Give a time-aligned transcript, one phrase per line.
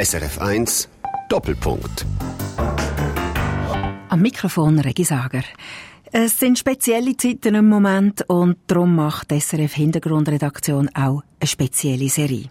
[0.00, 0.88] SRF 1
[1.28, 2.06] Doppelpunkt.
[4.08, 5.42] Am Mikrofon Regi Sager.
[6.12, 12.08] Es sind spezielle Zeiten im Moment und darum macht die SRF Hintergrundredaktion auch eine spezielle
[12.10, 12.48] Serie.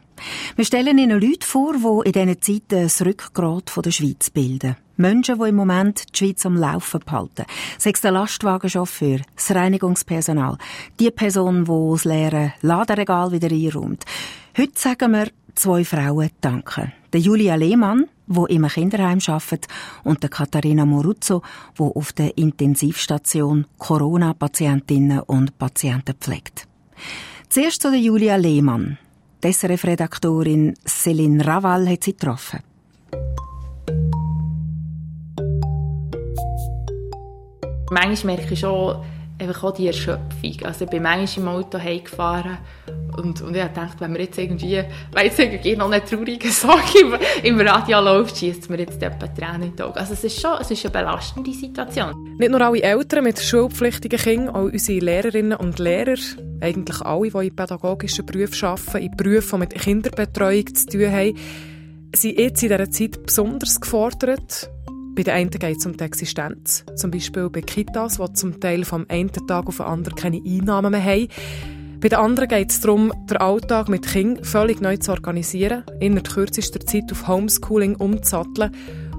[0.57, 4.75] Wir stellen Ihnen Leute vor, die in diesen Zeiten das Rückgrat der Schweiz bilden.
[4.98, 7.45] Menschen, die im Moment die Schweiz am Laufen behalten.
[7.77, 10.57] Sechs der Lastwagenchauffeur, das Reinigungspersonal,
[11.00, 14.04] die Person, die das leere Laderegal wieder einräumt.
[14.57, 16.91] Heute sagen wir zwei Frauen Danke.
[17.17, 19.66] Der Julia Lehmann, wo im Kinderheim arbeitet,
[20.03, 21.41] und der Katharina Moruzzo,
[21.76, 26.67] wo auf der Intensivstation Corona-Patientinnen und Patienten pflegt.
[27.49, 28.99] Zuerst zu der Julia Lehmann.
[29.43, 32.59] Die SRF-Redaktorin Céline Raval hat sie getroffen.
[37.90, 39.04] Manchmal merke ich schon,
[39.40, 40.55] einfach auch die Erschöpfung.
[40.64, 42.58] Also ich bin manchmal im Auto heimgefahren
[43.18, 46.80] und, und ich dachte, wenn wir jetzt irgendwie, wenn jetzt irgendwie noch eine traurige Song
[47.02, 49.98] im, im Radio läuft, schießt mir jetzt etwa Tränen in die Augen.
[49.98, 52.35] Also es ist schon es ist eine belastende Situation.
[52.38, 56.18] Nicht nur alle Eltern mit schulpflichtigen Kindern, auch unsere Lehrerinnen und Lehrer,
[56.62, 61.38] eigentlich alle, die in pädagogischen Berufen arbeiten, in Berufen, die mit Kinderbetreuung zu tun haben,
[62.16, 64.69] sind jetzt in dieser Zeit besonders gefordert,
[65.18, 68.85] bei den einen geht es um die Existenz, zum Beispiel bei Kitas, die zum Teil
[68.85, 71.28] vom einen Tag auf den anderen keine Einnahmen mehr haben.
[72.00, 76.29] Bei den anderen geht es darum, den Alltag mit Kindern völlig neu zu organisieren, innerhalb
[76.29, 78.72] kürzester Zeit auf Homeschooling umzusatteln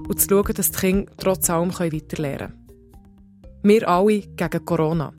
[0.06, 2.69] und zu schauen, dass die Kinder trotz allem weiterlernen können.
[3.64, 5.12] Wir alle gegen Corona.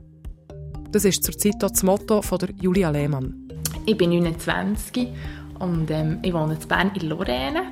[0.94, 3.50] Das ist zurzeit auch das Motto der Julia Lehmann.
[3.86, 5.10] Ich bin 29
[5.60, 7.64] und ähm, ich wohne in Bern in Lorraine,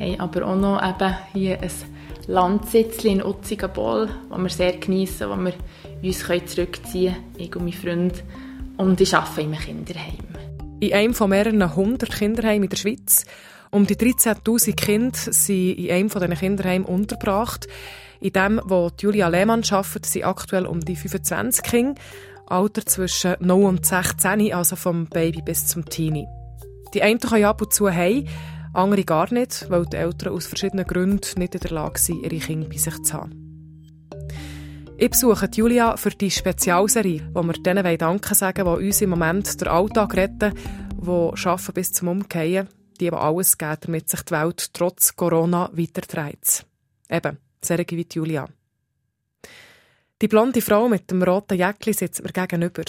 [0.00, 1.70] habe aber auch noch eben hier ein
[2.26, 5.54] Landsitz in Utzigenbol, wo wir sehr genießen, wo wir
[6.02, 8.24] uns zurückziehen können, ich und mein Freund.
[8.76, 10.18] Und ich arbeite in einem Kinderheim.
[10.80, 13.24] In einem von mehreren hundert Kinderheimen in der Schweiz.
[13.70, 17.66] Um die 13'000 Kinder sind in einem dieser Kinderheimen untergebracht.
[18.20, 22.00] In dem, wo Julia Lehmann arbeitet, sind aktuell um die 25 Kinder.
[22.46, 26.26] Alter zwischen 9 und 16, also vom Baby bis zum Teenie.
[26.92, 28.26] Die einen können ab und zu heim,
[28.74, 32.44] andere gar nicht, weil die Eltern aus verschiedenen Gründen nicht in der Lage sind, ihre
[32.44, 33.44] Kinder bei sich zu haben.
[34.96, 39.10] Ich besuche Julia für die Spezialserie, wo wir denen Danke sagen wollen, die uns im
[39.10, 42.68] Moment den Alltag retten, die arbeiten bis zum Umkehren,
[43.00, 46.64] die aber alles geben, damit sich die Welt trotz Corona weiterdreht.
[47.10, 48.48] Eben, sehr wie Julia.
[50.22, 52.84] Die blonde Frau mit dem roten Jäckli sitzt mir gegenüber.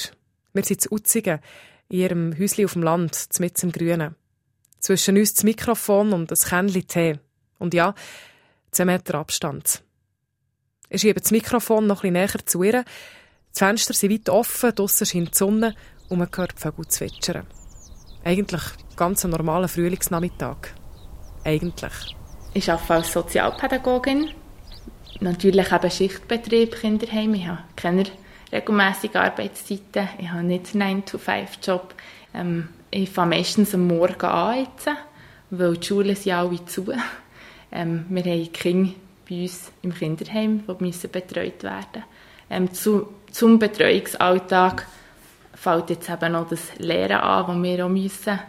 [0.54, 1.40] Wir sind zu Utzigen,
[1.90, 4.16] in ihrem Häuschen auf dem Land, mit im Grünen.
[4.86, 7.18] Zwischen uns das Mikrofon und das Kännchen Tee.
[7.58, 7.96] Und ja,
[8.70, 9.82] 10 Meter Abstand.
[10.90, 12.84] Ich schiebe das Mikrofon noch ein näher zu ihr.
[12.84, 15.74] Die Fenster sind weit offen, draussen scheint die Sonne
[16.08, 17.48] und man hört Vögel zwitschern.
[18.24, 18.62] Eigentlich
[18.96, 20.76] ganz ein normaler Frühlingsnachmittag.
[21.44, 22.16] Eigentlich.
[22.54, 24.36] Ich arbeite als Sozialpädagogin.
[25.20, 27.34] Natürlich eben Schichtbetrieb, Kinderheim.
[27.34, 28.06] Ich habe keine
[28.52, 30.10] regelmäßige Arbeitszeiten.
[30.20, 31.96] Ich habe nicht einen 9-to-5-Job.
[32.36, 32.70] Ähm,
[33.04, 34.90] ich fange meistens am Morgen an, jetzt,
[35.50, 36.86] weil die Schulen sind alle zu.
[37.72, 38.94] Ähm, wir haben Kinder
[39.30, 42.04] bei uns im Kinderheim, die müssen betreut werden
[42.50, 44.88] ähm, zu, Zum Betreuungsalltag
[45.54, 48.40] fällt jetzt eben noch das Lehren an, das wir auch müssen.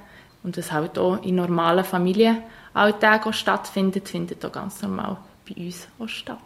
[0.42, 5.16] Und das halt auch in normalen Familienalltagen stattfindet, findet auch ganz normal
[5.48, 6.38] bei uns auch statt.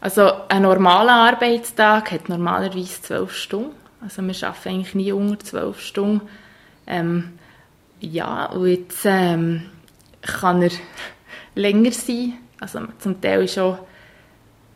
[0.00, 3.70] Also ein normaler Arbeitstag hat normalerweise zwölf Stunden.
[4.00, 6.22] Also wir arbeiten eigentlich nie unter zwölf Stunden.
[6.86, 7.38] Ähm,
[8.00, 9.62] ja, und jetzt ähm,
[10.22, 10.70] kann er
[11.54, 12.34] länger sein.
[12.60, 13.78] Also zum Teil ist auch,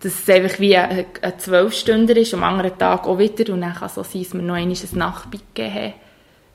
[0.01, 1.07] dass es einfach wie ein,
[1.39, 3.53] Zwölfstünder ist, am anderen Tag auch wieder.
[3.53, 5.95] Und dann kann es so sein, dass wir noch einmal ein Nachtbett gegeben haben.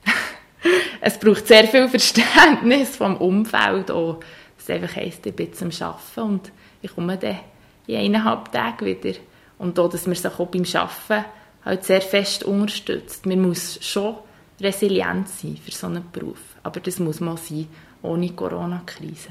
[1.02, 4.20] es braucht sehr viel Verständnis vom Umfeld auch.
[4.58, 7.40] Das einfach heisst, ich bin zum Arbeiten und ich komme dann
[7.88, 9.20] in eineinhalb Tagen wieder.
[9.58, 11.26] Und auch, dass man sich auch beim Arbeiten
[11.66, 13.26] halt sehr fest unterstützt.
[13.26, 14.16] Man muss schon
[14.60, 16.40] resilient sein für so einen Beruf.
[16.64, 17.68] Aber das muss man sein,
[18.02, 19.30] ohne Corona-Krise.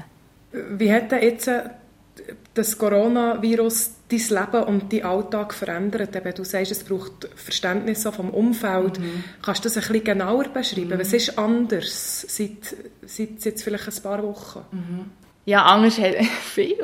[0.51, 1.69] Wie hat denn jetzt äh,
[2.53, 6.15] das Coronavirus dein Leben und deinen Alltag verändert?
[6.15, 8.99] Eben, du sagst, es braucht Verständnis vom Umfeld.
[8.99, 9.23] Mhm.
[9.41, 10.89] Kannst du das ein bisschen genauer beschreiben?
[10.89, 10.99] Mhm.
[10.99, 12.75] Was ist anders seit,
[13.05, 14.61] seit jetzt vielleicht ein paar Wochen?
[14.71, 15.11] Mhm.
[15.45, 16.15] Ja, anders hat
[16.53, 16.77] viel.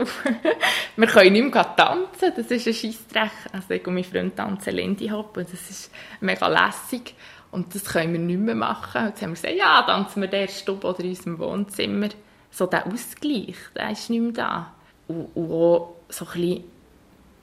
[0.95, 3.31] wir können nicht mehr tanzen, das ist ein Scheissdreck.
[3.53, 7.15] Also ich und mein Freund tanzen Lindy Hop und das ist mega lässig.
[7.51, 9.07] Und das können wir nicht mehr machen.
[9.07, 12.09] Jetzt haben wir gesagt, ja, tanzen wir der Stube oder in unserem Wohnzimmer.
[12.51, 14.73] So der Ausgleich, der ist nicht mehr da.
[15.07, 16.63] Und, und auch so ein bisschen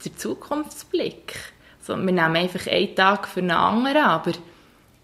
[0.04, 1.34] der Zukunftsblick.
[1.80, 4.32] So, wir nehmen einfach einen Tag für einen anderen, aber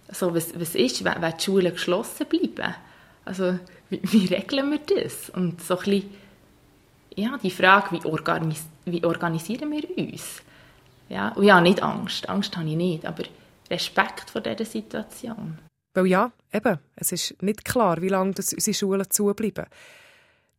[0.08, 2.74] so, was, was ist, wenn, wenn die Schulen geschlossen bleiben?
[3.24, 3.58] Also
[3.90, 5.30] wie, wie regeln wir das?
[5.30, 6.14] Und so ein bisschen,
[7.14, 10.42] ja, die Frage, wie, organis wie organisieren wir uns?
[11.08, 12.28] Ja, und ja, nicht Angst.
[12.28, 13.24] Angst habe ich nicht, aber
[13.70, 15.58] Respekt vor dieser Situation.
[15.94, 19.66] Weil ja, eben, es ist nicht klar, wie lange das unsere Schulen zubleiben.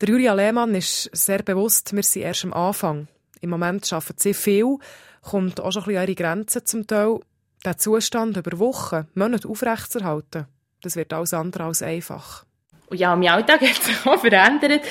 [0.01, 3.07] Der Julia Lehmann ist sehr bewusst, wir sind erst am Anfang.
[3.41, 4.77] Im Moment arbeiten sie viel,
[5.21, 7.19] kommt auch schon ein bisschen an ihre Grenzen zum Teil.
[7.65, 10.47] Den Zustand über Wochen, Monate aufrechtzuerhalten,
[10.81, 12.45] das wird alles andere als einfach.
[12.87, 14.81] Und ja, mein Alltag hat sich auch verändert.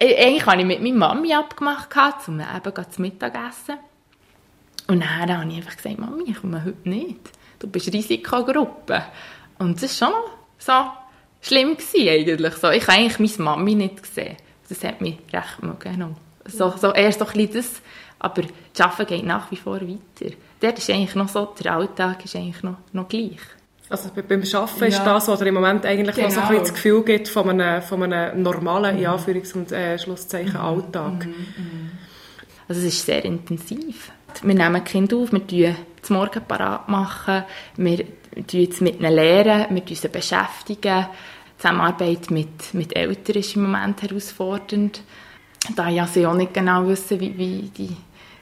[0.00, 1.88] Eigentlich habe ich mit meiner Mami abgemacht,
[2.26, 3.76] um eben zu Mittagessen.
[4.86, 7.30] Und dann habe ich einfach gesagt, Mami, ich komme heute nicht.
[7.64, 9.02] Du bist Risikogruppe.
[9.58, 10.20] Und das war schon
[10.58, 10.72] so
[11.40, 12.54] schlimm gewesen, eigentlich.
[12.54, 14.36] So, ich habe eigentlich meine Mami nicht gesehen.
[14.68, 16.16] Das hat mich recht mögen.
[16.46, 17.82] So, so, erst so ein bisschen das,
[18.18, 18.42] aber
[18.74, 20.34] das Arbeiten geht nach wie vor weiter.
[20.60, 23.40] Dort ist eigentlich noch so, der Alltag ist eigentlich noch, noch gleich.
[23.88, 24.86] Also beim Arbeiten ja.
[24.86, 26.28] ist das, was dir im Moment eigentlich genau.
[26.28, 29.02] noch so ein bisschen das Gefühl gibt von einem, von einem normalen, mhm.
[29.02, 30.60] in Anführungs- und äh, Schlusszeichen, mhm.
[30.60, 31.24] Alltag.
[31.24, 31.30] Mhm.
[31.56, 31.90] mhm.
[32.68, 34.10] Also es ist sehr intensiv.
[34.42, 37.44] Wir nehmen Kind auf, wir machen das Morgen parat, machen,
[37.76, 37.98] wir
[38.46, 41.06] tun mit ihnen lernen, wir sie beschäftigen.
[41.06, 45.02] Die Zusammenarbeit mit, mit Eltern ist im Moment herausfordernd.
[45.76, 47.96] Da ja sie auch nicht genau wissen, wie, wie die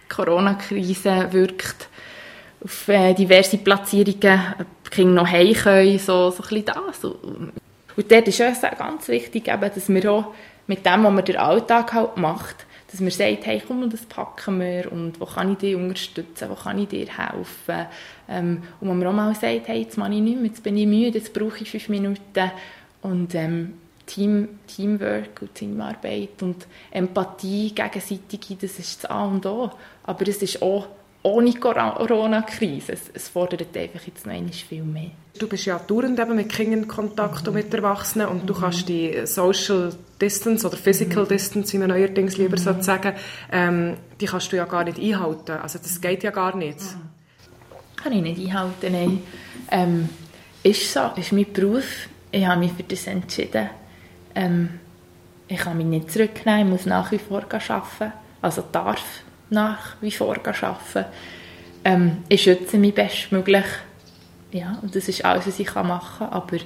[0.09, 1.89] Corona-Krise wirkt
[2.65, 7.05] auf äh, diverse Platzierungen, ob die Kinder noch heim können, so, so ein bisschen das.
[7.05, 10.35] Und dort ist es ganz wichtig, eben, dass wir auch
[10.67, 14.61] mit dem, was man den Alltag halt macht, dass man sagt, hey, komm, das packen
[14.61, 17.87] wir und wo kann ich dich unterstützen, wo kann ich dir helfen.
[18.29, 20.77] Ähm, und wo man auch mal sagt, hey, jetzt mache ich nicht mehr, jetzt bin
[20.77, 22.51] ich müde, jetzt brauche ich fünf Minuten.
[23.01, 23.75] Und ähm,
[24.05, 29.71] Team, Teamwork und Teamarbeit und Empathie gegenseitig, das ist das A und O.
[30.03, 30.87] Aber es ist auch
[31.23, 32.93] ohne Corona-Krise.
[32.93, 35.11] Es, es, fordert einfach jetzt noch viel mehr.
[35.39, 37.49] Du bist ja dauernd eben mit Kindern in Kontakt mhm.
[37.49, 38.47] und mit Erwachsenen und mhm.
[38.47, 41.29] du kannst die Social Distance oder Physical mhm.
[41.29, 42.83] Distance, wie man neuerdings lieber mhm.
[42.83, 43.15] sagen
[43.51, 45.53] ähm, die kannst du ja gar nicht einhalten.
[45.53, 46.81] Also das geht ja gar nicht.
[46.81, 47.97] Mhm.
[47.97, 49.23] Kann ich nicht einhalten, nein.
[49.71, 50.09] Ähm,
[50.63, 52.09] ist so, ist mein Beruf.
[52.31, 53.69] Ich habe mich für das entschieden.
[54.35, 54.81] Ähm,
[55.49, 58.13] ich kann mich nicht zurücknehmen, ich muss nach wie vor arbeiten.
[58.41, 59.03] Also darf
[59.53, 61.05] nach wie vor arbeiten.
[61.85, 63.65] Ähm, ich schütze mich bestmöglich.
[64.53, 66.29] Ja, und das ist alles, was ich machen kann.
[66.31, 66.57] Aber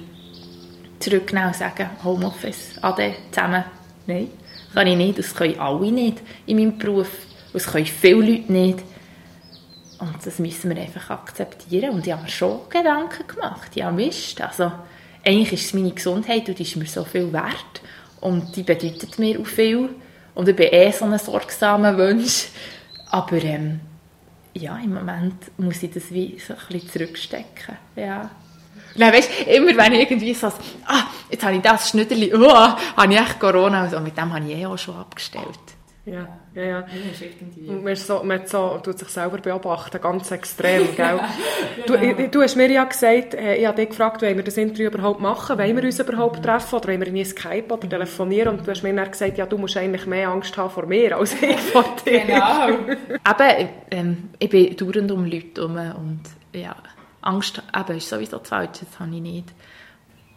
[0.99, 3.63] zurücknehmen und sagen, Homeoffice, ade, zusammen,
[4.05, 4.29] nein,
[4.73, 5.19] kann ich nicht.
[5.19, 7.09] Das können alle nicht in meinem Beruf.
[7.53, 8.79] Das können viele Leute nicht.
[9.99, 11.91] Und das müssen wir einfach akzeptieren.
[11.91, 13.75] Und ich habe mir schon Gedanken gemacht.
[13.75, 14.39] Ja, Mist.
[14.41, 14.71] Also,
[15.25, 17.81] eigentlich ist es meine Gesundheit und die ist mir so viel wert.
[18.21, 19.89] Und die bedeutet mir auch viel.
[20.35, 22.49] Und ich bin eh so ein sorgsamer Mensch.
[23.09, 23.79] Aber ähm,
[24.53, 27.77] ja, im Moment muss ich das wie so ein bisschen zurückstecken.
[27.95, 28.29] Ja.
[28.95, 33.13] Nein, weißt, immer wenn ich irgendwie so, ah, jetzt habe ich das Schnüdeli, oh, habe
[33.13, 35.76] ich echt Corona, also mit dem habe ich eh auch schon abgestellt.
[36.07, 36.25] Ja,
[36.55, 36.85] ja, ja.
[37.67, 41.19] Und man, so, man so, tut sich selber beobachten, ganz extrem, gell?
[41.85, 42.13] genau.
[42.15, 44.87] du, du hast mir ja gesagt, äh, ich habe dich gefragt, wollen wir das Interview
[44.87, 48.65] überhaupt machen, wollen wir uns überhaupt treffen oder wollen wir nie Skype oder telefonieren und
[48.65, 51.33] du hast mir dann gesagt, ja, du musst eigentlich mehr Angst haben vor mir als
[51.41, 52.21] ich vor dir.
[52.21, 52.95] Genau.
[53.25, 53.49] Aber
[53.91, 56.21] ähm, ich bin dauernd um Leute herum und
[56.53, 56.77] ja,
[57.19, 59.53] Angst eben, ist sowieso das Falsche, das habe ich nicht.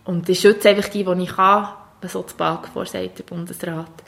[0.04, 1.68] Und ich schütze einfach die, die ich kann,
[2.02, 4.02] was so das Balk vorsagt, der Bundesrat.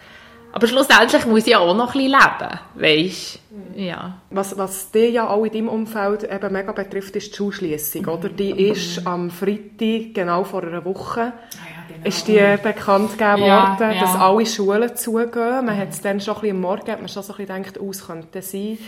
[0.53, 3.39] Aber schlussendlich muss ich auch noch ein bisschen leben, weißt?
[3.75, 4.19] Ja.
[4.31, 8.29] Was, was dich ja auch in deinem Umfeld eben mega betrifft, ist die Schulschliessung, oder?
[8.29, 8.73] Die mhm.
[8.73, 12.07] ist am Freitag, genau vor einer Woche, ah, ja, genau.
[12.07, 14.01] ist die bekannt gegeben ja, worden, ja.
[14.01, 15.65] dass alle Schulen zugehen.
[15.65, 17.63] Man hat es dann schon ein bisschen am Morgen, hat man schon so ein bisschen
[17.63, 18.79] gedacht, aus könnte sein.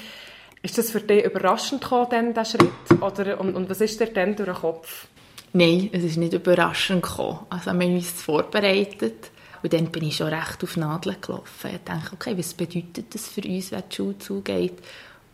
[0.63, 2.71] Ist das für dich überraschend gekommen, dann, der Schritt?
[3.01, 5.07] Oder, und, und was ist dir dann durch den Kopf?
[5.53, 7.41] Nein, es ist nicht überraschend gekommen.
[7.49, 9.31] Also wir haben uns vorbereitet
[9.65, 11.71] und dann bin ich schon recht auf Nadeln gelaufen.
[11.73, 14.75] Ich dachte, okay, was bedeutet das für uns, wenn die Schule zugeht?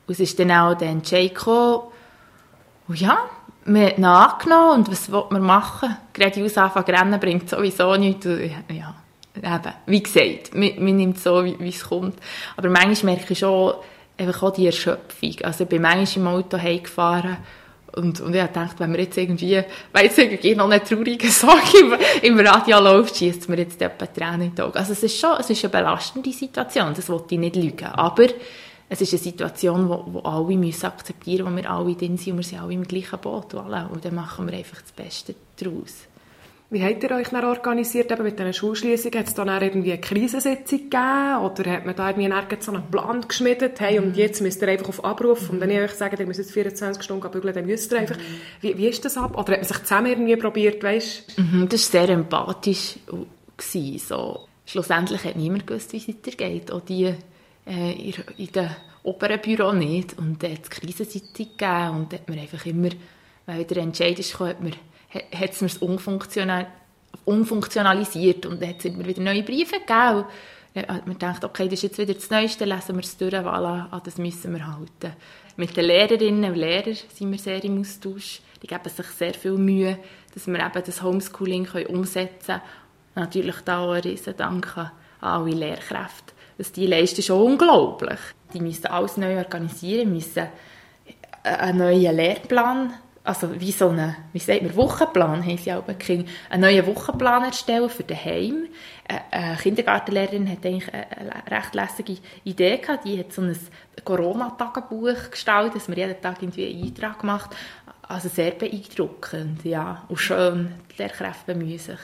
[0.07, 1.89] Und es ist dann auch der Entscheid gekommen,
[2.87, 3.29] und ja,
[3.67, 5.97] haben ihn angenommen und was will man machen?
[6.13, 8.25] Geradeaus anfangen rennen bringt sowieso nichts.
[8.25, 8.95] Ja,
[9.37, 12.15] eben, wie gesagt, man, man nimmt es so, wie, wie, es kommt.
[12.57, 13.75] Aber manchmal merke ich schon
[14.17, 15.35] einfach auch die Erschöpfung.
[15.43, 17.39] Also ich bin manchmal im Auto heimgefahren
[17.97, 21.59] und, und ich dachte, wenn wir jetzt irgendwie, weil jetzt irgendwie noch eine traurige Song
[21.81, 24.77] im, im Radio läuft, schießt mir jetzt etwa Tränen in die Augen.
[24.77, 27.87] Also es ist schon, es ist eine belastende Situation, das wollte ich nicht lügen.
[27.87, 28.27] Aber
[28.89, 32.33] es ist eine Situation, wo, wo alle müssen akzeptieren müssen, wo wir alle drin sind
[32.33, 33.55] und wir sind alle im gleichen Boot.
[33.55, 36.10] Und dann machen wir einfach das Beste daraus.
[36.73, 39.19] Wie habt ihr euch dann organisiert eben mit diesen Schulschließungen?
[39.19, 41.39] Hat es dann irgendwie eine Krisensitzung gegeben?
[41.39, 43.81] Oder hat man da irgendwie so einen Plan geschmiedet?
[43.81, 45.51] Hey, und jetzt müsst ihr einfach auf Abruf.
[45.51, 48.17] Und wenn ich euch sage, ihr müsst jetzt 24 Stunden bügeln, dann müsst ihr einfach.
[48.61, 49.37] Wie, wie ist das ab?
[49.37, 53.01] Oder hat man sich zusammen irgendwie probiert, weißt mhm, Das ist sehr empathisch.
[53.57, 54.47] gewesen, so.
[54.65, 56.71] Schlussendlich hat niemand gewusst, wie es weitergeht.
[56.71, 57.13] Auch die
[57.67, 58.71] äh, in, in den
[59.03, 60.17] oberen Büro nicht.
[60.17, 62.91] Und dann hat es Krisenzeitung gegeben und hat man einfach immer,
[63.47, 64.75] weil der Entscheid ist hat, man,
[65.11, 66.67] hat es mir unfunktional,
[67.25, 70.25] unfunktionalisiert und dann hat es immer wieder neue Briefe gegeben.
[70.75, 73.87] Hat man gedacht, okay, das ist jetzt wieder das Neueste, lesen wir es durch, voilà,
[73.91, 75.17] ah, das müssen wir halten.
[75.57, 78.41] Mit den Lehrerinnen und Lehrern sind wir sehr im Austausch.
[78.63, 79.99] Die geben sich sehr viel Mühe,
[80.33, 82.61] dass wir eben das Homeschooling umsetzen können.
[83.17, 86.35] Natürlich da auch ein riesen Dank an alle Lehrkräfte.
[86.57, 88.21] Was die leisten, ist schon unglaublich.
[88.55, 90.47] Die müssen alles neu organisieren, müssen
[91.43, 92.95] einen neuen Lehrplan
[93.31, 97.89] also wie so eine, wie sagt man, Wochenplan, haben sie auch einen neuen Wochenplan erstellen
[97.89, 98.67] für daheim.
[99.31, 103.57] Eine Kindergartenlehrerin hat eigentlich eine recht lässige Idee gehabt, die hat so ein
[104.03, 107.51] Corona-Tagebuch gestaltet, dass man jeden Tag irgendwie einen Eintrag macht.
[108.03, 112.01] Also sehr beeindruckend, ja, und schön, die Lehrkräfte bemühen sich.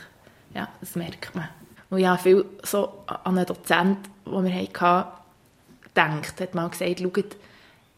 [0.54, 1.49] Ja, das merkt man.
[1.90, 5.09] Und ja, viel so an einen Dozent, den wir hatten,
[5.97, 7.37] denkt, hat mal gesagt, schaut,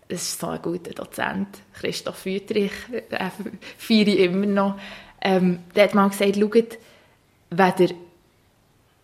[0.09, 3.31] es ist so ein guter Dozent, Christoph Fütrich, äh,
[3.77, 4.79] feiere ich immer noch.
[5.21, 6.79] Ähm, der hat mal gesagt, schaut,
[7.51, 7.95] wenn ihr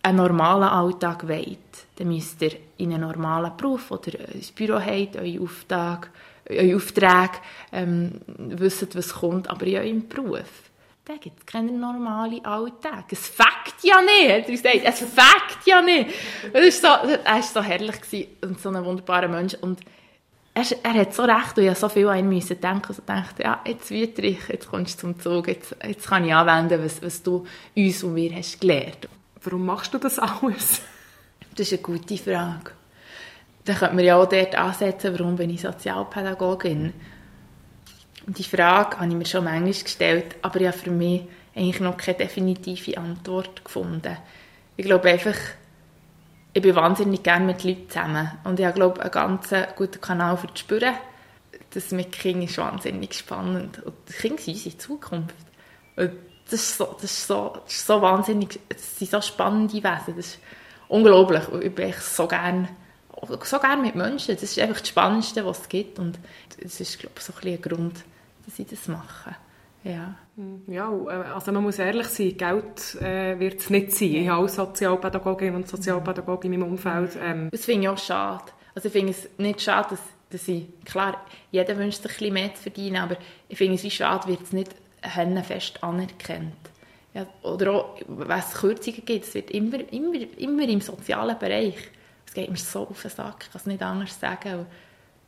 [0.01, 1.57] einen normalen Alltag wollt,
[1.95, 6.09] dann müsst ihr in einen normalen Beruf oder ein Büro habt, euren Auftrag,
[6.49, 7.39] eure Aufträge,
[7.71, 10.65] ähm, wisst, was kommt, aber in eurem Beruf.
[11.03, 13.05] Da gibt es keine normalen Alltag.
[13.11, 14.81] Es fängt ja nicht, er gesagt.
[14.83, 16.09] Es fängt ja nicht.
[16.51, 19.53] Das war so, er so herrlich und so ein wunderbarer Mensch.
[19.61, 19.81] Und
[20.55, 23.43] er, er hat so recht, und ich so viel an ihn müssen denken, also dachte,
[23.43, 27.21] ja, jetzt Wüterich, jetzt kommst du zum Zug, jetzt, jetzt kann ich anwenden, was, was
[27.21, 27.45] du
[27.75, 29.09] uns und mir hast gelernt.
[29.43, 30.81] Warum machst du das alles?
[31.55, 32.71] Das ist eine gute Frage.
[33.65, 36.93] Dann könnte man ja auch dort ansetzen, warum bin ich Sozialpädagogin?
[38.25, 41.81] Und die Frage habe ich mir schon manchmal gestellt, aber ich habe für mich eigentlich
[41.81, 44.17] noch keine definitive Antwort gefunden.
[44.77, 45.35] Ich glaube einfach,
[46.55, 48.31] ich bin wahnsinnig gerne mit Leuten zusammen.
[48.45, 50.93] Und ich habe, glaube einen ganz guten Kanal für das Spüren.
[51.71, 53.83] Das mit Kindern ist wahnsinnig spannend.
[53.83, 55.35] Und Kinder sind unsere Zukunft.
[55.97, 56.11] Und
[56.45, 60.15] das ist so, das ist so, das ist so wahnsinnig, das sind so spannende Wesen.
[60.15, 60.39] Das ist
[60.87, 61.43] unglaublich.
[61.61, 62.69] Ich bin so gerne
[63.43, 64.35] so gerne mit Menschen.
[64.35, 65.99] Das ist einfach das Spannendste, was es gibt.
[65.99, 66.17] Und
[66.61, 68.05] das ist, glaube ich, so ein, ein Grund,
[68.45, 69.35] dass ich das mache.
[69.85, 70.15] Ja.
[70.67, 70.91] Ja,
[71.33, 74.15] also man muss ehrlich sein, Geld äh, wird es nicht sein.
[74.15, 77.17] Ich habe auch Sozialpädagogin und Sozialpädagogin in meinem Umfeld.
[77.21, 77.49] Ähm.
[77.51, 78.45] Das finde ich auch schade.
[78.73, 80.01] Also ich finde es nicht schade, dass,
[80.31, 83.15] dass ich, klar, jeder wünscht sich ein bisschen mehr zu verdienen, aber
[83.47, 84.71] ich finde es wie schade, wird es nicht
[85.45, 86.53] fest anerkannt.
[87.13, 91.77] Ja, oder auch, wenn es Kürzungen gibt, es wird immer, immer, immer im sozialen Bereich.
[92.27, 94.65] Es geht mir so auf den Sack, ich kann es nicht anders sagen.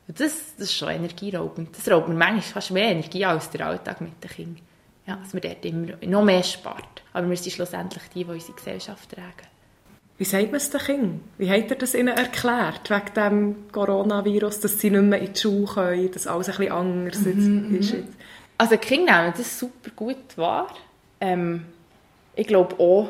[0.08, 1.76] Das, das ist schon energieraubend.
[1.78, 4.64] Das raubt mir manchmal fast mehr Energie als der Alltag mit den Kindern.
[5.06, 7.04] Ja, dass man dort immer noch mehr spart.
[7.14, 9.48] Aber wir sind schlussendlich die, die unsere Gesellschaft tragen.
[10.18, 11.22] Wie sagt man es den Kindern?
[11.38, 15.40] Wie hat er das ihnen erklärt, wegen dem Coronavirus, dass sie nicht mehr in die
[15.40, 17.92] Schule können, dass alles ein bisschen anders mhm, ist?
[17.92, 18.14] Jetzt?
[18.58, 20.74] Also die Kinder nehmen das super gut wahr.
[21.22, 21.66] Ähm,
[22.36, 23.10] ich glaube auch,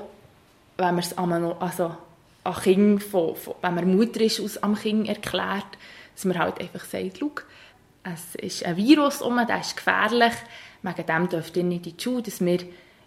[0.77, 1.95] wenn man es also
[2.43, 5.77] an Kind von, von, wenn man Mutter ist, aus am Kind erklärt,
[6.17, 7.21] dass man halt einfach sagt,
[8.01, 10.33] es ist ein Virus um, der ist gefährlich,
[10.81, 12.57] wegen dem dürft ihr nicht in die Schule, dass wir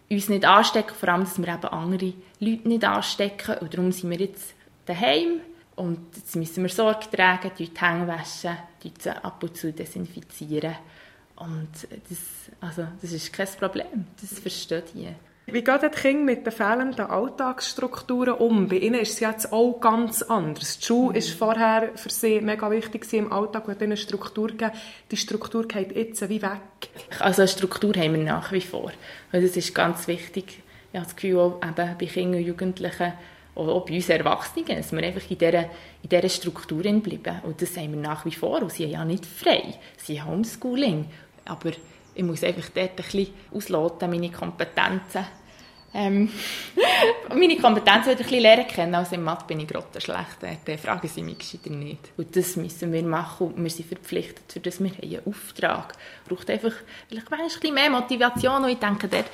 [0.09, 3.59] uns nicht anstecken, vor allem, dass wir eben andere Leute nicht anstecken.
[3.59, 4.55] Und darum sind wir jetzt
[4.87, 5.41] daheim
[5.75, 10.77] und jetzt müssen wir Sorge tragen, die Hände waschen, die ab und zu desinfizieren.
[11.35, 11.69] Und
[12.09, 12.19] das,
[12.61, 15.17] also, das ist kein Problem, das versteht ihr.
[15.47, 18.69] Wie geht die Kinder mit den fehlenden Alltagsstrukturen um?
[18.69, 20.79] Bei ihnen ist es jetzt auch ganz anders.
[20.79, 21.23] Die Schule mhm.
[21.23, 24.73] vorher für sie mega wichtig im Alltag, hat ihnen Struktur gegeben.
[25.11, 26.61] Die Struktur geht jetzt wie weg.
[27.19, 28.93] Also eine Struktur haben wir nach wie vor.
[29.33, 30.63] Und das ist ganz wichtig.
[30.93, 33.13] Ich habe das Gefühl, auch eben bei Kindern und Jugendlichen,
[33.57, 35.65] auch bei uns Erwachsenen, dass wir einfach in dieser,
[36.03, 37.41] in dieser Struktur bleiben.
[37.43, 38.63] Und das haben wir nach wie vor.
[38.63, 39.75] Und sie sind ja nicht frei.
[39.97, 41.07] Sie haben Homeschooling.
[41.45, 41.73] Aber
[42.15, 45.25] ich muss einfach dort ein bisschen ausloten, meine Kompetenzen
[45.93, 46.31] ähm,
[47.29, 48.95] meine Kompetenz wieder ein bisschen lernen kennen.
[48.95, 50.39] Also im Mathe bin ich gerade schlecht.
[50.65, 52.13] Da fragen sie mich gescheiter nicht.
[52.17, 55.95] Und das müssen wir machen und wir sind verpflichtet, für das wir haben einen Auftrag.
[56.29, 56.73] Braucht einfach
[57.09, 59.27] vielleicht ein bisschen mehr Motivation und ich denke, dort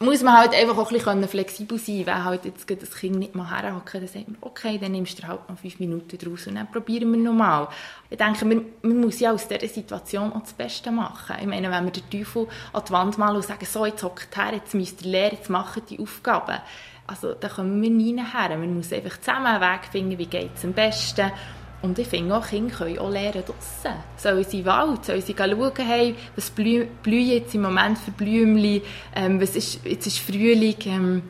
[0.00, 3.34] muss man halt einfach auch ein bisschen flexibel sein, wenn halt jetzt das Kind nicht
[3.34, 6.54] mal herhocken, dann sagt man, okay, dann nimmst du halt noch fünf Minuten draus und
[6.54, 7.68] dann probieren wir nochmal.
[8.08, 11.36] Ich denke, man, man muss ja aus dieser Situation auch das Beste machen.
[11.40, 14.36] Ich meine, wenn wir den Teufel an die Wand malen und sagen, so, jetzt hockt
[14.36, 16.58] her, jetzt müsst ihr lernen, jetzt machen die Aufgaben.
[17.06, 18.56] Also, da kommen wir nie her.
[18.56, 21.32] Man muss einfach zusammen einen Weg finden, wie geht es am besten.
[21.80, 23.96] Und ich finde auch, Kinder können auch lernen draussen.
[24.16, 28.10] Sollen sie in den Wald, sollen sie schauen, hey, was blühen jetzt im Moment für
[28.10, 28.82] Blümchen,
[29.14, 31.22] ähm, was ist, jetzt ist Frühling, ähm,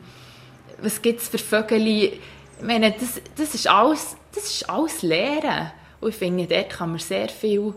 [0.81, 1.85] was gibt es für Vögel?
[1.85, 2.19] Ich
[2.61, 5.71] meine, das, das, ist alles, das ist alles Lehren.
[6.01, 7.73] Und ich finde, dort kann man sehr viel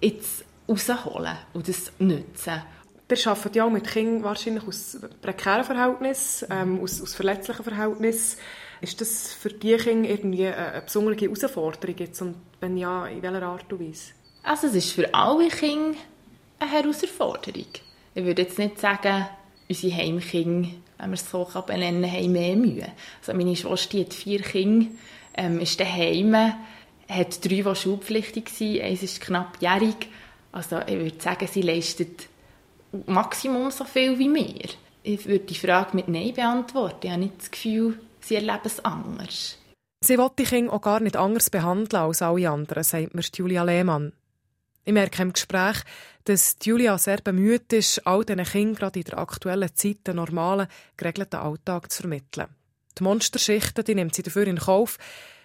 [0.00, 2.62] jetzt rausholen und das nutzen.
[3.10, 8.38] Ihr arbeitet ja auch mit Kindern wahrscheinlich aus prekären Verhältnissen, ähm, aus, aus verletzlichen Verhältnissen.
[8.80, 13.42] Ist das für die Kinder irgendwie eine besondere Herausforderung jetzt und wenn ja, in welcher
[13.42, 14.12] Art und Weise?
[14.42, 15.96] Also es ist für alle Kinder
[16.58, 17.66] eine Herausforderung.
[18.14, 19.26] Ich würde jetzt nicht sagen,
[19.68, 20.68] unsere Heimkinder,
[20.98, 22.86] wenn man es so benennen kann, haben mehr Mühe.
[23.20, 24.86] Also meine Schwester hat vier Kinder,
[25.34, 26.34] ähm, ist daheim,
[27.08, 30.08] hat drei, die schulpflichtig sind, eins ist knappjährig.
[30.52, 32.28] Also ich würde sagen, sie leistet
[33.06, 34.68] Maximum so viel wie wir.
[35.02, 37.06] Ich würde die Frage mit Nein beantworten.
[37.06, 39.58] Ich habe nicht das Gefühl, sie erleben es anders.
[40.00, 43.64] Sie will die Kinder auch gar nicht anders behandeln als alle anderen, sagt mir Julia
[43.64, 44.12] Lehmann.
[44.84, 45.82] Ich merke im Gespräch,
[46.24, 50.68] dass Julia sehr bemüht ist, all diesen Kindern gerade in der aktuellen Zeit einen normalen,
[50.96, 52.48] geregelten Alltag zu vermitteln.
[52.98, 54.98] Die Monsterschichten die nimmt sie dafür in Kauf.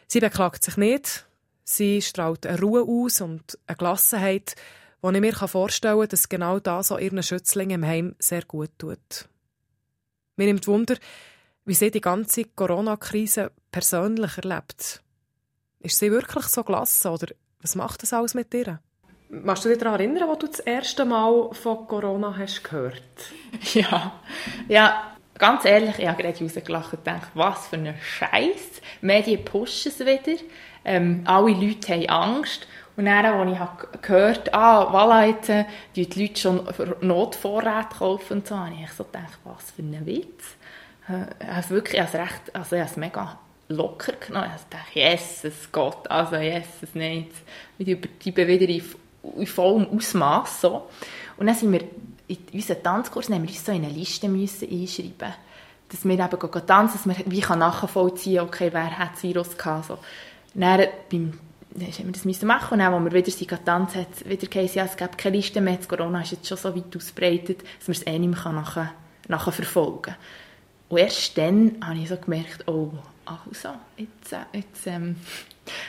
[0.07, 1.25] Sie beklagt sich nicht.
[1.63, 4.55] Sie strahlt eine Ruhe aus und eine Gelassenheit,
[5.01, 8.71] wo ich mir vorstellen kann, dass genau das auch ihren Schützlingen im Heim sehr gut
[8.77, 9.27] tut.
[10.35, 10.95] Mir nimmt Wunder,
[11.65, 15.01] wie sie die ganze Corona-Krise persönlich erlebt.
[15.79, 17.27] Ist sie wirklich so gelassen oder
[17.61, 18.79] was macht das alles mit ihr?
[19.29, 23.01] Machst du dich daran erinnern, wo du das erste Mal von Corona hast gehört?
[23.73, 24.13] Ja,
[24.67, 28.81] ja ganz ehrlich, ich habe gerade rausgelacht und gedacht, was für ein Scheiß.
[29.01, 30.39] Medien pushen es wieder.
[30.85, 32.67] Ähm, alle Leute haben Angst.
[32.95, 33.51] Und dann, als
[33.93, 35.65] ich gehört habe, ah, voilà, jetzt äh,
[35.95, 36.67] die Leute schon
[37.01, 40.55] Notvorräte kaufen und so, habe ich so gedacht, was für ein Witz.
[41.07, 44.51] Äh, also wirklich, also recht, also ich habe es mega locker genommen.
[44.55, 47.27] Ich dachte, Jesus Gott, also Jesus, nein,
[47.77, 48.83] jetzt übertreiben wieder in,
[49.37, 50.89] in vollem Ausmaß so.
[51.37, 51.83] Und dann sind wir
[52.27, 55.33] in unseren Tanzkurs haben wir uns so in eine Liste müssen einschreiben
[55.89, 59.85] dass wir eben tanzen, dass man wie nachvollziehen kann, okay, wer hat das Virus gehabt.
[59.85, 59.99] So.
[60.55, 61.33] Dann beim
[61.79, 64.77] haben wir das müssen machen und dann, als wir wieder sind getanzt hat wieder geheißen,
[64.77, 67.87] ja, es gibt keine Liste mehr, das Corona ist jetzt schon so weit ausgebreitet, dass
[67.87, 68.91] man es eh nicht mehr nachher,
[69.27, 70.15] nachher verfolgen kann.
[70.89, 72.91] Und erst dann habe ich so gemerkt, oh,
[73.25, 75.15] also, jetzt, äh, jetzt ähm,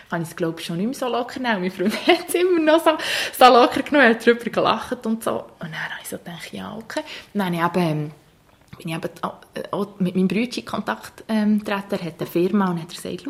[0.09, 1.63] kann ich es glaube ich schon nicht mehr so locker nehmen.
[1.63, 2.93] Mein Freund hat es immer noch so,
[3.37, 5.41] so locker genommen, hat darüber gelacht und so.
[5.59, 7.01] Und dann habe ich so gedacht, ja, okay.
[7.33, 8.13] Und dann habe ich eben,
[8.79, 9.11] bin ich eben
[9.73, 13.25] auch mit meinem Bruder in Kontakt ähm, getreten, er hat eine Firma und hat gesagt,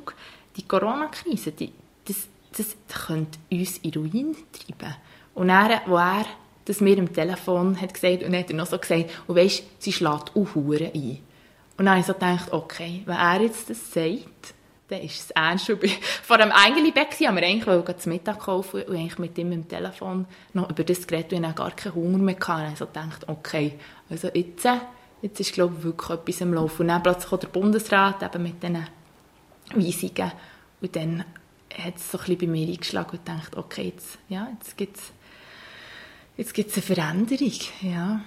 [0.57, 1.73] die Corona-Krise, die,
[2.07, 4.95] das, das könnte uns in Ruin treiben.
[5.35, 6.27] Und dann, wo er
[6.67, 9.65] das mir am Telefon hat gesagt, und dann hat er noch so gesagt, und weisst,
[9.79, 11.19] sie schlägt auch Huren ein.
[11.77, 14.55] Und dann habe ich so gedacht, okay, wenn er jetzt das sagt,
[14.89, 15.71] dann ist es ernst.
[15.71, 15.89] Und
[16.23, 20.27] vor dem Engelibett haben wir eigentlich zum Mittag kaufen und eigentlich mit ihm am Telefon
[20.53, 22.49] noch über das geredet und ich gar keinen Hunger mehr gehabt.
[22.49, 23.73] Und dann habe ich so gedacht, okay,
[24.09, 24.69] also jetzt,
[25.23, 26.83] jetzt ist glaube ich wirklich etwas im Laufen.
[26.83, 28.87] Und dann plötzlich auch der Bundesrat eben mit diesen
[29.75, 30.33] Weisungen.
[30.81, 31.25] Und dann
[31.77, 34.97] hat es so ein bisschen bei mir eingeschlagen und gedacht, okay, jetzt, ja, jetzt gibt
[34.97, 35.13] es
[36.37, 38.21] Jetzt gibt es eine Veränderung, ja.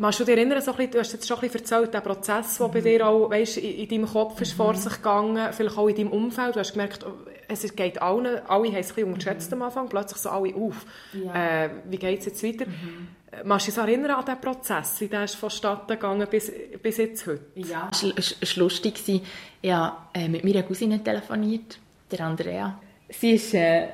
[0.00, 2.56] Magst du dich erinnern, so bisschen, du hast jetzt schon ein bisschen erzählt, der Prozess,
[2.56, 2.72] der mhm.
[2.72, 4.56] bei dir auch weißt, in, in deinem Kopf ist mhm.
[4.56, 6.56] vor sich gegangen, vielleicht auch in deinem Umfeld.
[6.56, 7.04] Du hast gemerkt,
[7.48, 9.60] es geht allen, alle haben es ein bisschen unterschätzt mhm.
[9.60, 10.86] am Anfang, plötzlich so alle auf.
[11.12, 11.64] Ja.
[11.64, 12.64] Äh, wie geht es jetzt weiter?
[12.66, 13.08] Mhm.
[13.44, 16.50] Magst du dich erinnern an diesen Prozess, wie der ist vonstatten gegangen bis,
[16.82, 17.44] bis jetzt heute?
[17.56, 19.02] Ja, es war lustig.
[19.06, 21.78] Ich habe äh, mit meiner Cousine telefoniert,
[22.10, 22.80] der Andrea.
[23.10, 23.52] Sie ist...
[23.52, 23.88] Äh,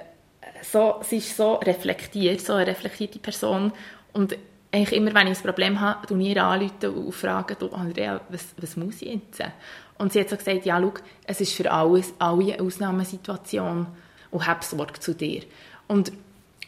[0.62, 3.72] so, sie ist so reflektiert, so eine reflektierte Person
[4.12, 4.36] und
[4.72, 8.46] eigentlich immer, wenn ich ein Problem habe, tue ich ihr anrufen und frage, Andrea, was,
[8.60, 9.42] was muss ich jetzt?
[9.98, 10.92] Und sie hat so gesagt, ja, schau,
[11.24, 13.86] es ist für alles, alle eine Ausnahmesituation
[14.30, 15.42] und hab Sorge zu dir.
[15.88, 16.12] Und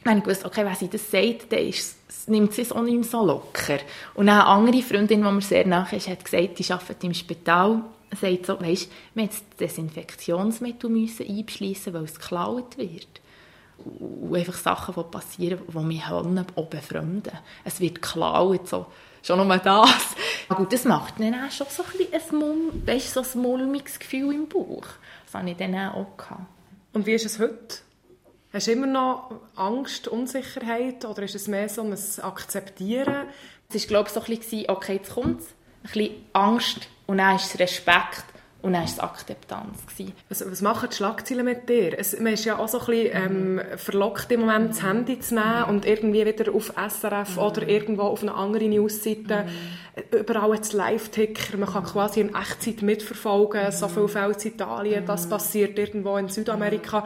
[0.05, 2.95] wenn ich wusste, okay, wenn sie das sagt, dann ist, nimmt sie es auch nicht
[2.95, 3.79] mehr so locker.
[4.15, 7.83] Und eine andere Freundin, die mir sehr nach ist, hat gesagt, die arbeitet im Spital,
[8.19, 13.21] sagt so, weisst, wir mussten das Desinfektionsmittel einschliessen, weil es geklaut wird
[13.85, 17.33] und einfach Sachen, die passieren, die mich auch befremden.
[17.65, 18.87] Es wird geklaut, so.
[19.23, 19.91] Schon nur das.
[20.49, 23.99] Aber gut, das macht dann auch schon so ein, bisschen ein, weißt, so ein mulmiges
[23.99, 24.87] Gefühl im Bauch.
[25.27, 26.17] Das hatte ich dann auch.
[26.17, 26.43] Gehabt.
[26.93, 27.79] Und wie ist es heute?
[28.53, 33.27] Hast du immer noch Angst, Unsicherheit oder ist es mehr so ein Akzeptieren?
[33.69, 35.47] Es war, glaube ich, so ein bisschen, okay, jetzt kommt es.
[35.49, 38.25] Ein bisschen Angst und dann ist es Respekt
[38.61, 39.79] und dann war es Akzeptanz.
[40.29, 41.97] Was, was machen die Schlagzeilen mit dir?
[41.97, 45.37] Es, man ist ja auch so ein bisschen ähm, verlockt im Moment, das Handy zu
[45.37, 47.43] nehmen und irgendwie wieder auf SRF mhm.
[47.43, 50.19] oder irgendwo auf eine andere Newsseite mhm.
[50.19, 51.57] überall jetzt Live-Ticker.
[51.57, 53.71] Man kann quasi in Echtzeit mitverfolgen, mhm.
[53.71, 55.31] so viele Fälle in Italien, das mhm.
[55.31, 57.05] passiert irgendwo in Südamerika.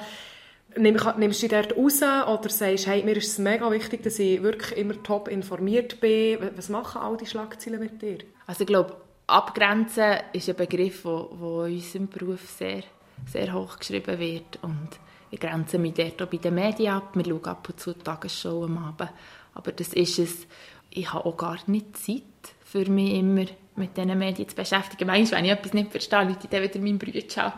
[0.75, 4.43] Nimmst du dich dort raus oder sagst, hey, mir ist es mega wichtig, dass ich
[4.43, 6.39] wirklich immer top informiert bin?
[6.57, 8.21] Was machen all die Schlagzeilen mit dir?
[8.47, 11.29] Also ich glaube, Abgrenzen ist ein Begriff, der
[11.67, 12.83] in unserem Beruf sehr,
[13.27, 14.59] sehr hoch geschrieben wird.
[14.63, 14.89] Und
[15.31, 17.11] ich grenze mich dort auch bei den Medien ab.
[17.15, 19.11] Wir schauen ab und zu die Tagesschau am Abend.
[19.55, 20.47] Aber das ist es.
[20.91, 22.23] Ich habe auch gar nicht Zeit,
[22.65, 25.07] für mich immer mit diesen Medien zu beschäftigen.
[25.07, 27.53] Manchmal, wenn ich etwas nicht verstehe, Leute dann wieder meinen Bruder an.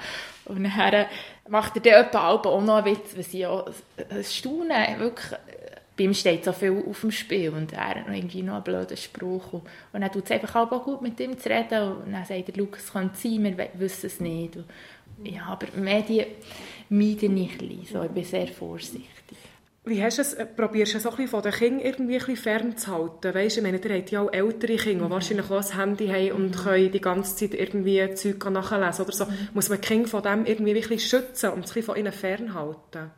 [0.45, 1.07] Und dann
[1.49, 3.69] macht er dann auch noch einen Witz, was ich auch
[4.23, 4.97] staune.
[4.99, 5.39] Wirklich,
[5.97, 8.65] bei ihm steht so viel auf dem Spiel und er hat noch irgendwie noch einen
[8.65, 9.53] blöden Spruch.
[9.53, 11.93] Und, und dann tut es einfach auch gut, mit ihm zu reden.
[11.93, 14.57] Und dann sagt er, Lukas, es könnte sein, wir wissen es nicht.
[14.57, 14.67] Und,
[15.23, 16.27] ja, aber Medien
[16.89, 19.09] meide ich ein so, ich bin sehr vorsichtig.
[19.87, 22.37] Wie hast du es, äh, probierst du es auch von den Kindern irgendwie ein bisschen
[22.37, 23.35] fernzuhalten?
[23.35, 26.33] Weißt, ich meine, ihr habt ja auch ältere Kinder, die wahrscheinlich auch ein Handy haben
[26.33, 29.27] und können die ganze Zeit irgendwie Zeug nachlesen oder so.
[29.53, 33.11] Muss man die Kinder von dem irgendwie wirklich schützen und sich von ihnen fernhalten?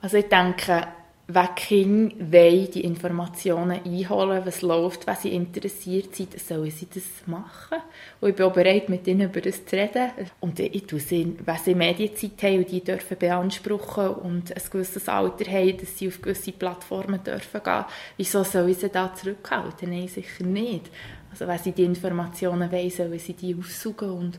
[0.00, 0.88] Also ich denke,
[1.30, 7.04] wenn Kinder wollen, die Informationen einholen, was läuft, was sie interessiert sind, sollen sie das
[7.26, 7.76] machen.
[8.18, 10.10] Und ich bin auch bereit, mit ihnen über das zu reden.
[10.40, 15.06] Und ich tue sie, wenn sie Medienzeit haben und die dürfen beanspruchen und ein gewisses
[15.06, 17.84] Alter haben, dass sie auf gewisse Plattformen dürfen gehen,
[18.16, 19.90] wieso sollen sie da zurückhalten?
[19.90, 20.90] Nein, sicher nicht.
[21.30, 24.38] Also wenn sie die Informationen wollen, sollen sie die aufsuchen und,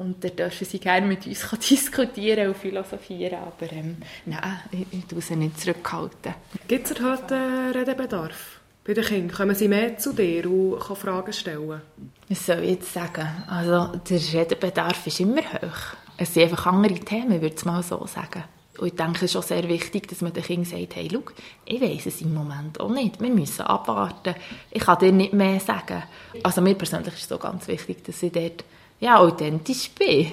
[0.00, 3.38] und dann dürfen sie gerne mit uns diskutieren und philosophieren.
[3.38, 6.34] Aber ähm, nein, ich, ich tue sie nicht zurückhalten.
[6.66, 8.60] Gibt es erhöhten Redebedarf?
[8.82, 11.82] Bei den Kindern kommen sie mehr zu dir und können Fragen stellen?
[12.30, 13.28] Was soll ich jetzt sagen?
[13.46, 15.96] Also, der Redebedarf ist immer hoch.
[16.16, 18.44] Es sind einfach andere Themen, ich würde es mal so sagen.
[18.78, 21.22] Und ich denke, es ist auch sehr wichtig, dass man den Kindern sagt, hey, schau,
[21.66, 23.20] ich weiss es im Moment auch nicht.
[23.20, 24.34] Wir müssen abwarten.
[24.70, 26.02] Ich kann dir nicht mehr sagen.
[26.42, 28.64] Also mir persönlich ist es so ganz wichtig, dass ich dort
[29.00, 30.32] ja, authentisch bin.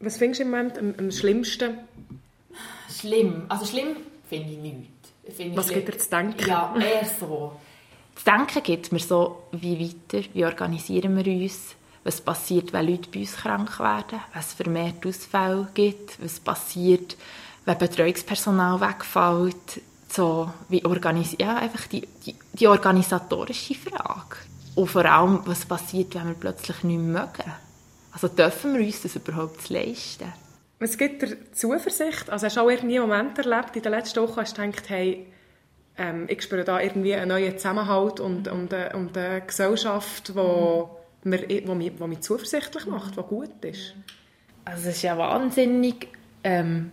[0.00, 1.78] Was findest du im Moment am, am schlimmsten?
[2.90, 3.44] Schlimm?
[3.48, 3.96] Also schlimm
[4.28, 5.36] finde ich nichts.
[5.36, 6.48] Find Was gibt dir zu denken?
[6.48, 7.52] Ja, eher so.
[8.14, 11.74] Zu denken gibt mir so, wie weiter, wie organisieren wir uns,
[12.04, 17.16] was passiert, wenn Leute bei uns krank werden, was es vermehrt Ausfälle gibt, was passiert,
[17.64, 20.82] wenn Betreuungspersonal wegfällt, so wie
[21.38, 24.36] ja, einfach die, die, die organisatorische Frage.
[24.74, 27.52] Und vor allem, was passiert, wenn wir plötzlich nicht mehr mögen.
[28.14, 30.32] Also dürfen wir uns das überhaupt leisten?
[30.78, 32.30] Was gibt dir Zuversicht?
[32.30, 34.88] Also hast du auch irgendwie einen Moment erlebt in den letzten Wochen, hast du gedacht,
[34.88, 35.26] hey,
[35.98, 40.90] ähm, ich spüre da irgendwie einen neuen Zusammenhalt und, und, äh, und eine Gesellschaft, wo,
[41.24, 41.30] mhm.
[41.30, 43.94] mir, wo, mich, wo mich zuversichtlich macht, die gut ist?
[44.64, 46.08] Also es ist ja wahnsinnig,
[46.44, 46.92] ähm,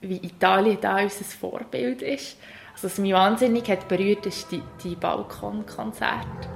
[0.00, 2.36] wie Italien da unser Vorbild ist.
[2.74, 6.48] Also was mich wahnsinnig hat berührt, ist die, die Balkonkonzerte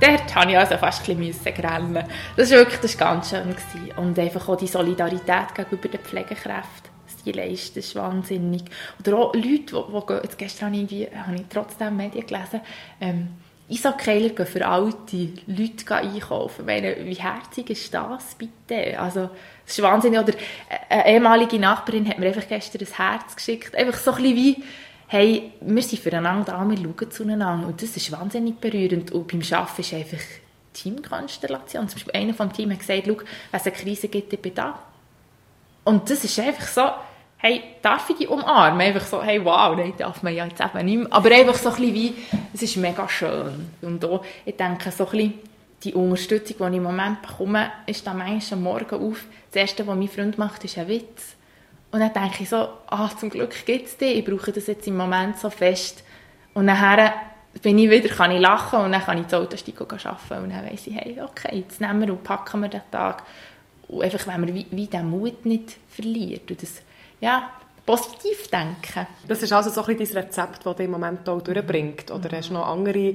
[0.00, 2.04] dort musste ich also fast ein bisschen rennen.
[2.36, 3.48] Das war wirklich das ganz schön.
[3.48, 3.92] Gewesen.
[3.96, 6.90] Und einfach auch die Solidarität gegenüber den Pflegekräften.
[7.24, 8.62] Die leisten, ist wahnsinnig.
[9.00, 12.60] Oder auch Leute, die, die jetzt gestern habe ich, habe ich trotzdem Medien gelesen,
[13.00, 13.28] ähm,
[13.68, 16.64] Isaac-Keiler gehen für alte Leute einkaufen.
[16.64, 18.98] Meine, wie herzig ist das bitte?
[18.98, 19.28] Also,
[19.66, 20.18] das ist wahnsinnig.
[20.20, 20.32] Oder
[20.88, 23.76] eine ehemalige Nachbarin hat mir einfach gestern ein Herz geschickt.
[23.76, 24.64] Einfach so ein bisschen wie,
[25.08, 27.66] hey, wir sind füreinander da, wir schauen zueinander.
[27.66, 29.10] Und das ist wahnsinnig berührend.
[29.10, 30.18] Und beim Arbeiten ist einfach
[30.74, 31.88] Teamkonstellation.
[31.88, 33.16] Zum Beispiel einer vom Team hat gesagt, wenn
[33.52, 34.78] es eine Krise gibt, ich bin da.
[35.84, 36.82] Und das ist einfach so,
[37.38, 38.80] hey, darf ich dich umarmen?
[38.80, 41.08] Einfach so, hey, wow, nein, darf man ja jetzt eben nicht mehr.
[41.10, 42.14] Aber einfach so ein bisschen wie,
[42.52, 43.70] es ist mega schön.
[43.80, 45.34] Und auch, ich denke, so ein bisschen
[45.84, 49.24] die Unterstützung, die ich im Moment bekomme, ist dann manchmal am Morgen auf.
[49.50, 51.37] Das Erste, was mein Freund macht, ist ein Witz.
[51.90, 54.86] Und dann denke ich so, ah, zum Glück gibt es die, ich brauche das jetzt
[54.86, 56.04] im Moment so fest.
[56.54, 57.14] Und nachher
[57.62, 60.44] bin ich wieder, kann ich lachen und dann kann ich ins Auto steigen und arbeiten.
[60.44, 63.22] Und dann weiss ich, hey, okay, jetzt nehmen wir und packen wir den Tag.
[63.88, 66.82] Und einfach, wenn man wie, wie den Mut nicht verliert und das,
[67.20, 67.50] ja,
[67.86, 69.06] positiv denken.
[69.26, 72.10] Das ist also so ein bisschen dein Rezept, das dich im Moment auch durchbringt?
[72.10, 73.14] Oder hast du noch andere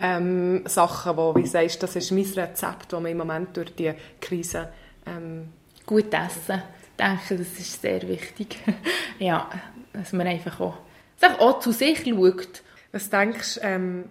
[0.00, 3.92] ähm, Sachen, wo du sagst, das ist mein Rezept, das mir im Moment durch die
[4.20, 4.70] Krise...
[5.04, 5.50] Ähm,
[5.86, 6.60] Gut essen
[6.96, 8.58] denke, das ist sehr wichtig.
[9.18, 9.48] ja,
[9.92, 10.78] dass man einfach auch,
[11.38, 12.62] auch zu sich schaut.
[12.92, 14.04] Was denkst du, ähm,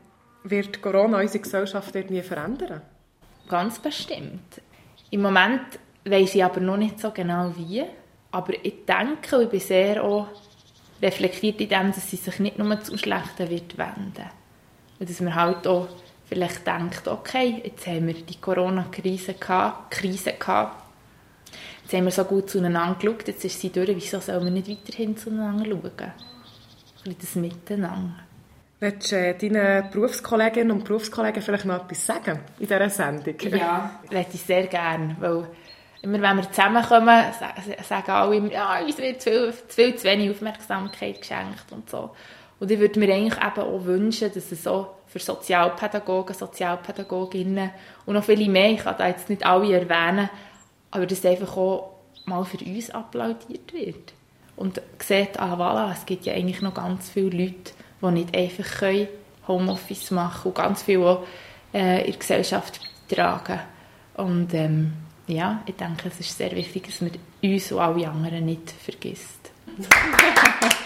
[0.44, 2.82] wird Corona unsere Gesellschaft irgendwie verändern?
[3.48, 4.62] Ganz bestimmt.
[5.12, 5.62] Im Moment
[6.06, 7.84] weiß ich aber noch nicht so genau wie.
[8.32, 10.28] Aber ich denke, ich bin sehr auch
[11.02, 14.30] reflektiert in dem, dass sie sich nicht nur zu Schlechten wird wenden.
[15.00, 15.88] Und dass man halt auch
[16.26, 20.85] vielleicht denkt, okay, jetzt haben wir die Corona-Krise gehabt, Krise gehabt,
[21.86, 24.68] Jetzt haben wir so gut zueinander geschaut, jetzt ist sie durch, wieso sollen wir nicht
[24.68, 25.84] weiterhin zueinander schauen?
[25.86, 26.14] Ein
[27.04, 28.16] bisschen das Miteinander.
[28.80, 33.36] Willst du äh, deinen Berufskolleginnen und Berufskollegen vielleicht noch etwas sagen in dieser Sendung?
[33.52, 35.48] Ja, das ich sehr gerne, weil
[36.02, 37.24] immer wenn wir zusammenkommen,
[37.88, 41.88] sagen alle immer, ja, uns wird zu viel, zu viel, zu wenig Aufmerksamkeit geschenkt und
[41.88, 42.16] so.
[42.60, 47.70] Und ich würde mir eigentlich eben auch wünschen, dass es so für Sozialpädagogen, Sozialpädagoginnen
[48.08, 50.32] und noch viele mehr, ich kann da jetzt nicht alle erwähnen,
[50.96, 54.14] aber dass einfach auch mal für uns applaudiert wird.
[54.56, 58.80] Und sieht, ah voilà, es gibt ja eigentlich noch ganz viele Leute, die nicht einfach
[58.80, 59.08] können
[59.48, 61.24] Homeoffice machen und ganz viel auch
[61.74, 62.80] äh, in der Gesellschaft
[63.10, 63.60] beitragen.
[64.16, 64.94] Und ähm,
[65.28, 67.12] ja, ich denke, es ist sehr wichtig, dass man
[67.44, 69.52] uns und alle anderen nicht vergisst.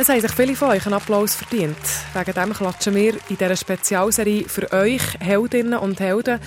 [0.00, 1.76] Es haben sich viele von euch einen Applaus verdient.
[2.14, 6.40] Wegen dem klatschen wir in dieser Spezialserie für euch Heldinnen und Helden,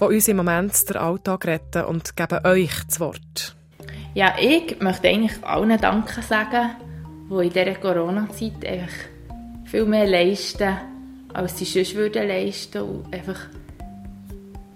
[0.00, 3.54] die uns im Moment den Alltag retten und geben euch das Wort.
[4.14, 6.70] Ja, ich möchte eigentlich allen Danke sagen,
[7.30, 8.94] die in dieser Corona-Zeit einfach
[9.66, 10.76] viel mehr leisten,
[11.32, 13.38] als sie sonst würden leisten und einfach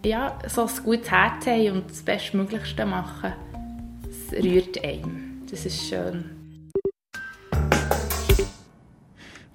[0.05, 3.33] ja, so ein gutes Herz haben und das Bestmöglichste machen.
[4.09, 5.43] Es rührt einem.
[5.51, 6.40] Das ist schön.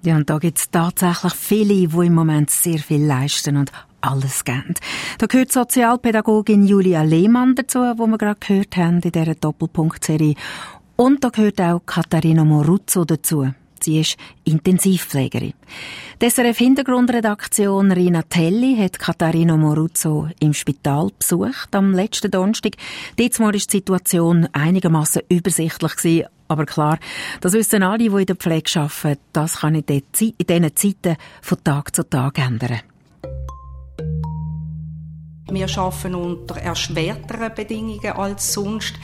[0.06, 4.44] Ja, und da gibt es tatsächlich viele, die im Moment sehr viel leisten und alles
[4.44, 4.74] geben.
[5.18, 10.36] Da gehört Sozialpädagogin Julia Lehmann dazu, wo wir gerade gehört haben in dieser Doppelpunktserie.
[10.94, 13.52] Und da gehört auch Katharina Moruzzo dazu.
[13.86, 15.52] Sie ist Intensivpflegerin.
[16.20, 22.72] Die SRF Hintergrundredaktion Rina Telli hat Katharina Moruzzo im Spital besucht am letzten Donnerstag.
[23.16, 26.98] Dort war die Situation einigermaßen übersichtlich aber klar,
[27.40, 31.94] das wissen alle, die in der Pflege arbeiten, das kann in diesen Zeiten von Tag
[31.94, 32.82] zu Tag ändern.
[35.48, 38.94] Wir arbeiten unter erschwerteren Bedingungen als sonst.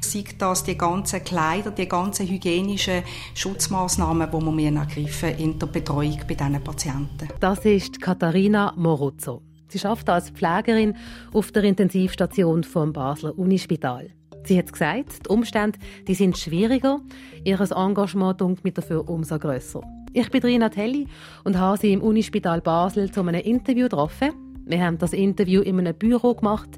[0.00, 6.18] Sei das die ganzen Kleider, die ganzen hygienischen Schutzmaßnahmen, die wir ergreifen in der Betreuung
[6.26, 7.28] bei diesen Patienten.
[7.38, 9.42] Das ist Katharina Morozzo.
[9.68, 10.96] Sie arbeitet als Pflegerin
[11.32, 14.10] auf der Intensivstation vom Basler Unispital.
[14.44, 17.00] Sie hat gesagt, die Umstände die sind schwieriger,
[17.44, 19.82] ihr Engagement dunkt mit dafür umso grösser.
[20.12, 21.06] Ich bin Rina Telli
[21.44, 24.32] und habe sie im Unispital Basel zu einem Interview getroffen.
[24.64, 26.70] Wir haben das Interview in einem Büro gemacht,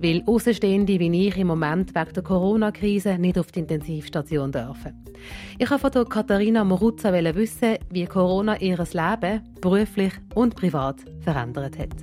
[0.00, 5.04] weil Außenstehende wie ich im Moment wegen der Corona-Krise nicht auf die Intensivstation dürfen.
[5.58, 11.94] Ich wollte von Katharina Moruzza wissen, wie Corona ihr Leben beruflich und privat verändert hat.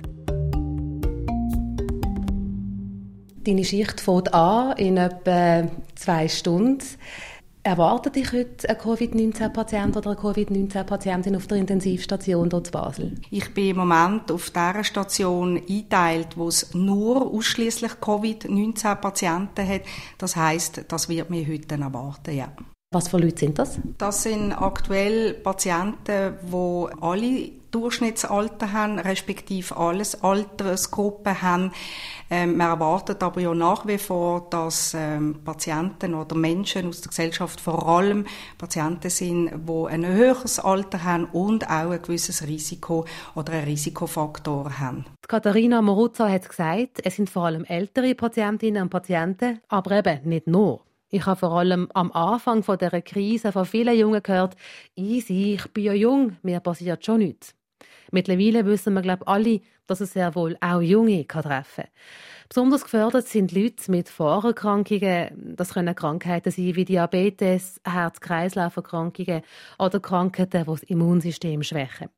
[3.44, 6.82] Deine Schicht fängt an in etwa zwei Stunden.
[7.66, 13.14] Erwartet dich heute ein Covid-19-Patient oder eine Covid-19-Patientin auf der Intensivstation dort in Basel?
[13.28, 19.82] Ich bin im Moment auf der Station eingeteilt, wo es nur ausschließlich Covid-19-Patienten hat.
[20.16, 22.52] Das heißt, das wird mir heute erwarten, ja.
[22.92, 23.80] Was für Leute sind das?
[23.98, 31.72] Das sind aktuell Patienten, die alle Durchschnittsalter haben, respektive alles Altersgruppen haben.
[32.30, 37.10] Ähm, man erwartet aber ja nach wie vor, dass ähm, Patienten oder Menschen aus der
[37.10, 38.24] Gesellschaft vor allem
[38.56, 44.78] Patienten sind, die ein höheres Alter haben und auch ein gewisses Risiko oder einen Risikofaktor
[44.78, 45.04] haben.
[45.28, 50.46] Katharina Moruzza hat gesagt, es sind vor allem ältere Patientinnen und Patienten, aber eben nicht
[50.46, 50.85] nur.
[51.08, 54.56] Ich habe vor allem am Anfang von der Krise von vielen Jungen gehört,
[54.96, 57.54] easy, ich bin ja jung, mir passiert schon nichts.
[58.10, 61.90] Mittlerweile wissen wir, glaube alle, dass es sehr wohl auch Junge treffen kann.
[62.48, 65.54] Besonders gefördert sind Leute mit Vorerkrankungen.
[65.56, 69.42] Das können Krankheiten sein wie Diabetes, Herz-Kreislauf-Erkrankungen
[69.78, 72.08] oder Krankheiten, die das Immunsystem schwächen.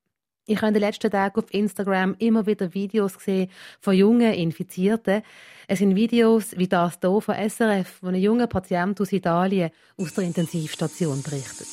[0.50, 3.50] Ich habe in den letzten Tagen auf Instagram immer wieder Videos gesehen
[3.82, 5.20] von jungen Infizierten.
[5.66, 10.14] Es sind Videos wie das hier von SRF, wo ein junger Patient aus Italien aus
[10.14, 11.66] der Intensivstation berichtet.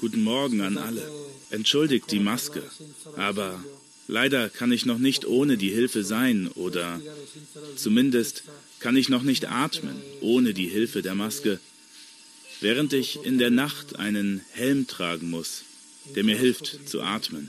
[0.00, 1.02] Guten Morgen an alle.
[1.50, 2.62] Entschuldigt die Maske,
[3.16, 3.58] aber
[4.06, 7.00] leider kann ich noch nicht ohne die Hilfe sein oder
[7.74, 8.44] zumindest
[8.78, 11.58] kann ich noch nicht atmen ohne die Hilfe der Maske,
[12.60, 15.64] während ich in der Nacht einen Helm tragen muss,
[16.14, 17.48] der mir hilft zu atmen.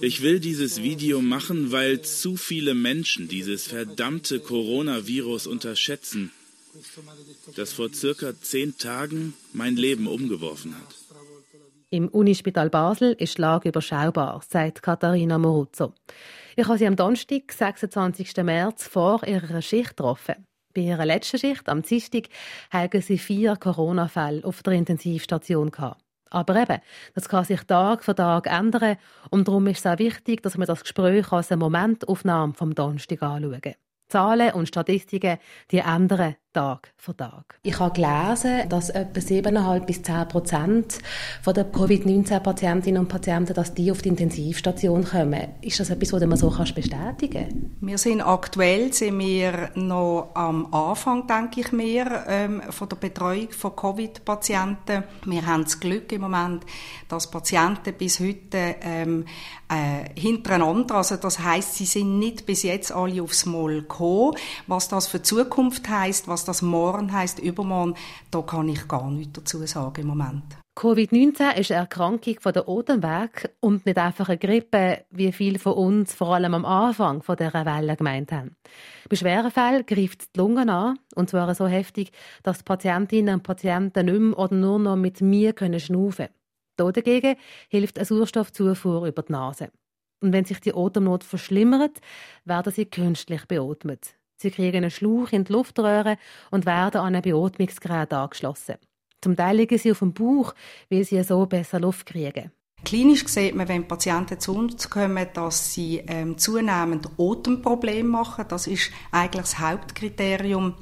[0.00, 6.32] Ich will dieses Video machen, weil zu viele Menschen dieses verdammte Coronavirus unterschätzen
[7.54, 10.94] das vor circa zehn Tagen mein Leben umgeworfen hat.
[11.90, 15.92] Im Unispital Basel ist die Lage überschaubar, sagt Katharina Moruzzo.
[16.56, 18.36] Ich habe sie am Donnerstag, 26.
[18.38, 20.44] März, vor ihrer Schicht getroffen.
[20.76, 22.24] Bei ihrer letzten Schicht, am Dienstag,
[22.70, 25.72] hatten sie vier Corona-Fälle auf der Intensivstation.
[26.28, 26.82] Aber eben,
[27.14, 28.98] das kann sich Tag für Tag ändern
[29.30, 33.22] und darum ist es auch wichtig, dass wir das Gespräch als eine Momentaufnahme vom Donnerstag
[33.22, 33.74] anschauen.
[34.08, 35.38] Zahlen und Statistiken,
[35.70, 37.58] die ändern Tag für Tag.
[37.62, 40.98] Ich habe gelesen, dass etwa 7,5 bis 10 Prozent
[41.44, 45.48] der Covid-19-Patientinnen und Patienten, dass die auf die Intensivstation kommen.
[45.60, 47.76] Ist das etwas, was man so bestätigen kann?
[47.82, 53.50] Wir sind aktuell sind wir noch am Anfang, denke ich mir, ähm, von der Betreuung
[53.50, 55.04] von Covid-Patienten.
[55.26, 56.64] Wir haben das Glück im Moment,
[57.08, 59.26] dass Patienten bis heute ähm,
[59.68, 64.36] äh, hintereinander, also das heißt, sie sind nicht bis jetzt alle aufs Mal gekommen.
[64.66, 67.94] Was das für Zukunft heißt, was das morgen heißt, übermorgen,
[68.30, 70.44] da kann ich gar nichts dazu sagen im Moment.
[70.76, 76.12] Covid-19 ist eine Erkrankung der Atemweg und nicht einfach eine Grippe, wie viele von uns
[76.12, 78.56] vor allem am Anfang von dieser Welle gemeint haben.
[79.08, 83.42] Bei schweren Fällen greift die Lunge an, und zwar so heftig, dass die Patientinnen und
[83.42, 86.26] Patienten nicht mehr oder nur noch mit mir können schnaufen
[86.76, 86.92] können.
[86.92, 87.36] Dagegen
[87.68, 89.70] hilft eine Sauerstoffzufuhr über die Nase.
[90.20, 92.00] Und wenn sich die Atemnot verschlimmert,
[92.44, 94.14] werden sie künstlich beatmet.
[94.36, 96.18] Sie kriegen einen Schlauch in die Luftröhre
[96.50, 98.76] und werden an ein Beatmungsgerät angeschlossen.
[99.22, 100.54] Zum Teil liegen sie auf dem Bauch,
[100.90, 102.52] weil sie so besser Luft kriegen.
[102.84, 108.44] Klinisch sieht man, wenn Patienten zu uns kommen, dass sie ähm, zunehmend Atemprobleme machen.
[108.48, 110.74] Das ist eigentlich das Hauptkriterium.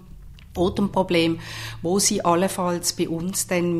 [0.56, 1.40] Atemproblem,
[1.82, 3.76] wo sie allenfalls bei uns dann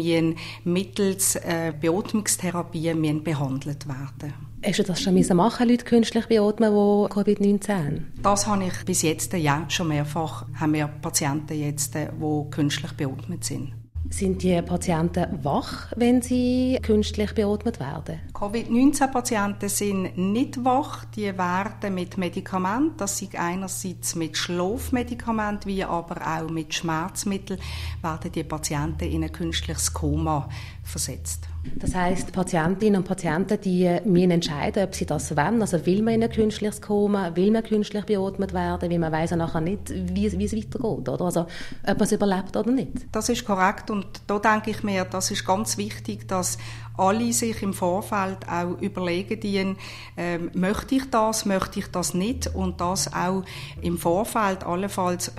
[0.65, 4.35] mittels äh, Beatmungstherapie behandelt werden.
[4.67, 8.13] Hast du das schon machen, Leute künstlich beatmen, die Covid-19 haben?
[8.23, 10.47] Das habe ich bis jetzt ja schon mehrfach.
[10.59, 13.75] Haben wir Patienten jetzt, die künstlich beatmet sind.
[14.09, 18.21] Sind die Patienten wach, wenn sie künstlich beatmet werden?
[18.33, 21.05] Covid-19-Patienten sind nicht wach.
[21.15, 27.61] Die werden mit Medikamenten, das sind einerseits mit Schlafmedikamenten, wie aber auch mit Schmerzmitteln,
[28.01, 30.49] werden die Patienten in ein künstliches Koma
[30.83, 31.49] versetzt.
[31.77, 35.61] Das heißt, Patientinnen und Patienten, die müssen entscheiden, ob sie das wollen.
[35.61, 39.31] Also will man in ein künstliches Koma, will man künstlich beatmet werden, weil man weiß
[39.31, 41.25] ja nachher nicht, wie, wie es weitergeht, oder?
[41.25, 43.07] Also, ob man es überlebt oder nicht.
[43.13, 46.59] Das ist korrekt und da denke ich mir, das ist ganz wichtig, dass
[46.97, 49.75] alle sich im Vorfeld auch überlegen, die,
[50.17, 52.55] ähm, möchte ich das, möchte ich das nicht?
[52.55, 53.45] Und das auch
[53.83, 55.33] im Vorfeld allenfalls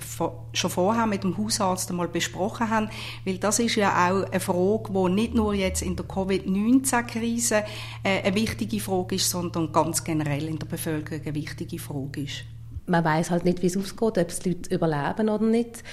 [0.53, 2.89] schon vorher mit dem Hausarzt einmal besprochen haben,
[3.23, 7.63] weil das ist ja auch eine Frage, die nicht nur jetzt in der Covid-19-Krise
[8.03, 12.43] äh, eine wichtige Frage ist, sondern ganz generell in der Bevölkerung eine wichtige Frage ist.
[12.87, 15.83] Man weiß halt nicht, wie es ausgeht, ob es die Leute überleben oder nicht.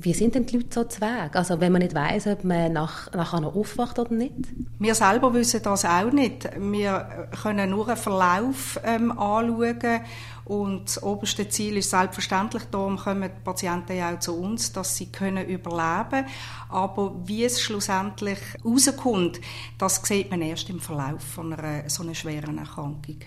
[0.00, 1.34] Wie sind denn die Leute so zu Weg?
[1.34, 4.32] Also wenn man nicht weiß, ob man nach, nachher noch aufwacht oder nicht?
[4.78, 6.48] Wir selber wissen das auch nicht.
[6.56, 10.00] Wir können nur einen Verlauf ähm, anschauen
[10.44, 14.96] und das oberste Ziel ist selbstverständlich, darum kommen die Patienten ja auch zu uns, dass
[14.96, 16.26] sie können überleben
[16.68, 19.40] Aber wie es schlussendlich rauskommt,
[19.78, 23.18] das sieht man erst im Verlauf von einer so einer schweren Erkrankung.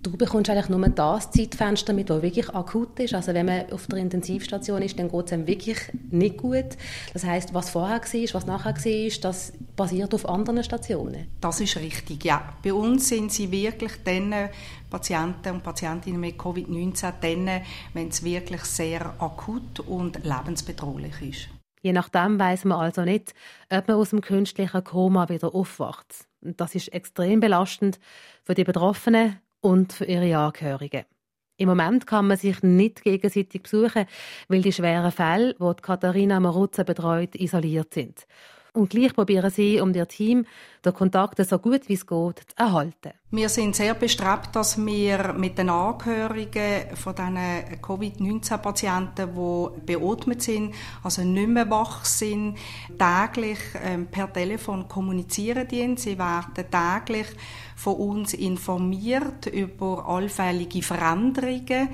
[0.00, 3.14] Du bekommst eigentlich nur das Zeitfenster mit, das wirklich akut ist.
[3.14, 5.78] Also wenn man auf der Intensivstation ist, dann geht es einem wirklich
[6.10, 6.76] nicht gut.
[7.12, 11.28] Das heißt, was vorher war, was nachher war, das basiert auf anderen Stationen.
[11.40, 12.54] Das ist richtig, ja.
[12.62, 14.34] Bei uns sind sie wirklich dann
[14.90, 17.62] Patienten und Patientinnen mit Covid-19 dann,
[17.92, 21.48] wenn es wirklich sehr akut und lebensbedrohlich ist.
[21.82, 23.34] Je nachdem weiß man also nicht,
[23.70, 26.26] ob man aus dem künstlichen Koma wieder aufwacht.
[26.40, 27.98] Das ist extrem belastend
[28.44, 31.04] für die Betroffenen und für ihre Angehörigen.
[31.56, 34.06] Im Moment kann man sich nicht gegenseitig besuchen,
[34.48, 38.26] weil die schweren Fälle, die Katharina Maruzza betreut, isoliert sind.
[38.78, 40.46] Und gleich probieren sie um ihr Team
[40.84, 43.10] den Kontakt so gut wie es geht zu erhalten.
[43.32, 50.74] Wir sind sehr bestrebt, dass wir mit den Angehörigen von diesen Covid-19-Patienten, die beatmet sind,
[51.02, 52.56] also nicht mehr wach sind,
[52.96, 55.96] täglich ähm, per Telefon kommunizieren.
[55.96, 57.26] Sie werden täglich
[57.74, 61.88] von uns informiert über allfällige Veränderungen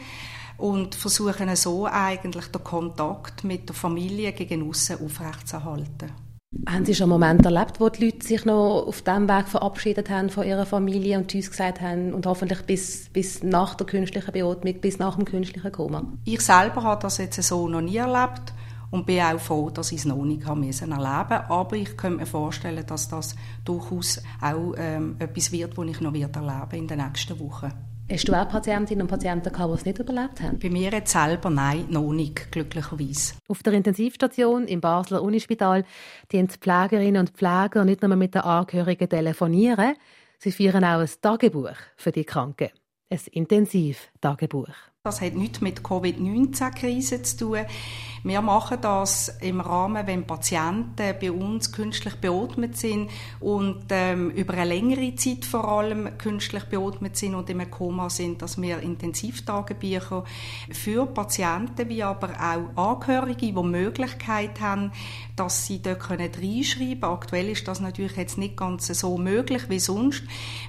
[0.59, 6.24] und versuchen so eigentlich den Kontakt mit der Familie gegen aussen aufrechtzuerhalten.
[6.69, 10.31] Haben Sie schon Momente erlebt, wo die Leute sich noch auf diesem Weg verabschiedet haben
[10.31, 14.81] von ihrer Familie und Tschüss gesagt haben und hoffentlich bis, bis nach der künstlichen Beatmung,
[14.81, 16.05] bis nach dem künstlichen Koma?
[16.25, 18.55] Ich selber habe das jetzt so noch nie erlebt
[18.91, 22.85] und bin auch froh, dass ich es noch nicht erleben Aber ich könnte mir vorstellen,
[22.87, 27.73] dass das durchaus auch ähm, etwas wird, was ich noch erleben in den nächsten Wochen.
[28.11, 30.59] Hast du auch Patientinnen und Patienten gehabt, die es nicht überlebt haben?
[30.59, 33.35] Bei mir jetzt selber nein, noch nicht, glücklicherweise.
[33.49, 35.85] Auf der Intensivstation im Basler Unispital
[36.31, 39.95] die Pflegerinnen und Pfleger nicht nur mit den Angehörigen telefonieren,
[40.39, 42.69] sie führen auch ein Tagebuch für die Kranken.
[43.09, 44.69] Ein Intensivtagebuch.
[45.03, 47.61] Das hat nichts mit Covid-19-Krise zu tun.
[48.27, 54.55] Wir machen das im Rahmen, wenn Patienten bei uns künstlich beatmet sind und ähm, über
[54.55, 60.25] eine längere Zeit vor allem künstlich beatmet sind und im Koma sind, dass wir Intensivtagebücher
[60.73, 62.31] für Patienten wie aber
[62.77, 64.93] auch Angehörige, die Möglichkeit haben,
[65.37, 67.13] dass sie dort können reinschreiben können.
[67.13, 70.23] Aktuell ist das natürlich jetzt nicht ganz so möglich wie sonst.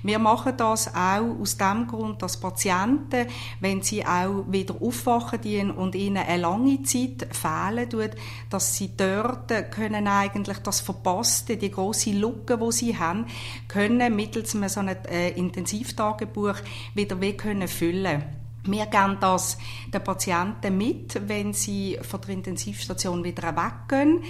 [0.04, 3.28] Wir machen das auch aus dem Grund, dass Patienten,
[3.62, 8.12] wenn sie auch wieder aufwachen und ihnen eine lange Zeit fehlen tut,
[8.50, 13.28] dass sie dort können eigentlich das Verpasste, die große Lücke, wo sie haben,
[13.68, 16.56] können mittels so einem äh, Intensivtagebuch
[16.94, 18.24] wieder weg können füllen.
[18.68, 19.60] Wir geben das
[19.94, 24.24] den Patienten mit, wenn sie von der Intensivstation wieder weggehen.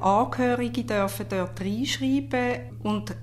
[0.00, 3.14] Auch Angehörige dürfen dort reinschreiben und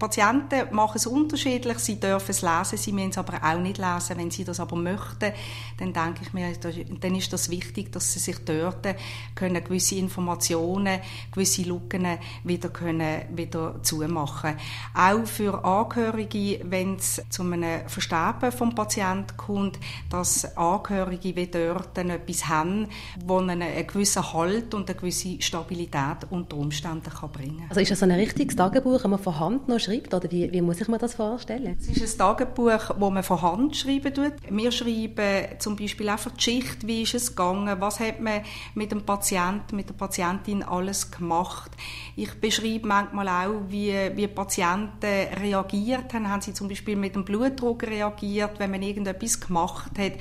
[0.00, 4.16] Patienten machen es unterschiedlich, sie dürfen es lesen, sie müssen es aber auch nicht lesen.
[4.16, 5.32] Wenn sie das aber möchten,
[5.78, 6.52] dann denke ich mir,
[7.00, 8.88] dann ist das wichtig, dass sie sich dort
[9.36, 10.98] können gewisse Informationen,
[11.30, 14.56] gewisse Lücken wieder, können, wieder zumachen
[14.94, 19.78] Auch für Angehörige, wenn es zu einem Versterben vom Patienten kommt,
[20.08, 22.88] dass Angehörige wie dort etwas haben,
[23.24, 27.68] wo einen einen gewissen Halt und eine gewisse Stabilität unter Umständen kann bringen kann.
[27.68, 30.14] Also ist das ein richtiges Tagebuch, das man von Hand noch schreibt?
[30.14, 31.76] Oder wie, wie muss ich mir das vorstellen?
[31.78, 34.34] Es ist ein Tagebuch, das man von Hand schreiben tut.
[34.48, 38.42] Wir schreiben zum Beispiel einfach die Geschichte, wie ist es gegangen, was hat man
[38.74, 41.70] mit dem Patienten, mit der Patientin alles gemacht.
[42.16, 46.28] Ich beschreibe manchmal auch, wie, wie Patienten reagiert haben.
[46.28, 50.12] Haben sie zum Beispiel mit dem Blutdruck reagiert, wenn man irgendetwas gemacht hat?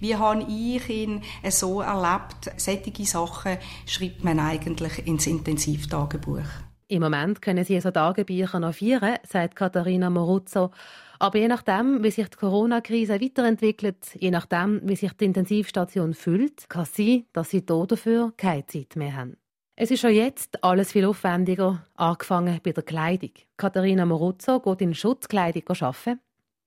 [0.00, 2.50] Wie habe ich ihn so erlebt?
[2.56, 6.67] Solche Sachen schreibt man eigentlich ins Intensivtagebuch.
[6.90, 10.70] Im Moment können sie so Tagebücher noch feiern, sagt Katharina Moruzzo.
[11.18, 16.70] Aber je nachdem, wie sich die Corona-Krise weiterentwickelt, je nachdem, wie sich die Intensivstation füllt,
[16.70, 19.36] kann es sein, dass sie dafür keine Zeit mehr haben.
[19.76, 23.32] Es ist schon jetzt alles viel aufwendiger, angefangen bei der Kleidung.
[23.58, 26.20] Katharina Moruzzo geht in Schutzkleidung arbeiten.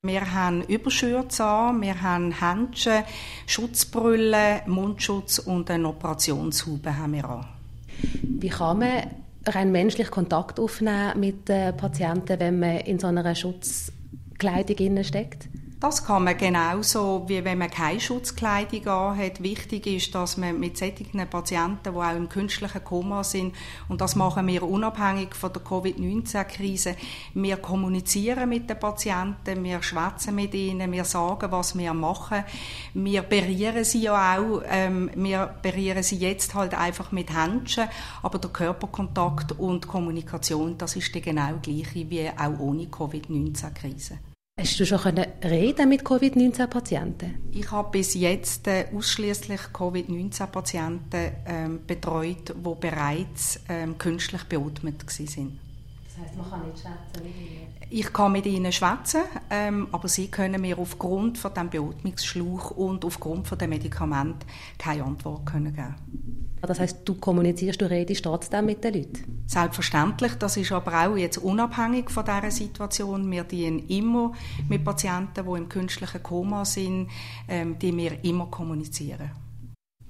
[0.03, 3.05] Wir haben Überschürze an, wir haben Handschuhe,
[3.47, 7.47] Schutzbrille, Mundschutz und eine Operationshaube haben wir an.
[8.21, 9.03] Wie kann man
[9.45, 15.49] rein menschlich Kontakt aufnehmen mit den Patienten, wenn man in so einer Schutzkleidung steckt?
[15.81, 19.41] Das kann man genauso, wie wenn man keine Schutzkleidung anhat.
[19.41, 23.55] Wichtig ist, dass man mit solchen Patienten, die auch im künstlichen Koma sind,
[23.89, 26.95] und das machen wir unabhängig von der Covid-19-Krise,
[27.33, 32.43] wir kommunizieren mit den Patienten, wir schwätzen mit ihnen, wir sagen, was wir machen.
[32.93, 37.87] Wir berieren sie ja auch, ähm, wir berieren sie jetzt halt einfach mit Händchen,
[38.21, 44.19] aber der Körperkontakt und Kommunikation, das ist die genau gleiche wie auch ohne Covid-19-Krise.
[44.59, 47.49] Hast du schon reden mit Covid-19-Patienten?
[47.51, 55.59] Ich habe bis jetzt äh, ausschließlich Covid-19-Patienten ähm, betreut, die bereits ähm, künstlich beatmet waren.
[56.03, 57.67] Das heißt, man kann nicht schwätzen mit ihnen?
[57.89, 63.03] Ich kann mit ihnen schwätzen, ähm, aber sie können mir aufgrund von dem Beatmungsschlauch und
[63.03, 64.45] aufgrund von dem Medikament
[64.77, 66.40] keine Antwort können geben.
[66.61, 69.43] Das heißt, du kommunizierst, du redest trotzdem mit den Leuten?
[69.47, 70.35] Selbstverständlich.
[70.35, 73.29] Das ist aber auch jetzt unabhängig von dieser Situation.
[73.31, 74.33] Wir dienen immer
[74.69, 77.09] mit Patienten, die im künstlichen Koma sind,
[77.47, 79.31] ähm, die wir immer kommunizieren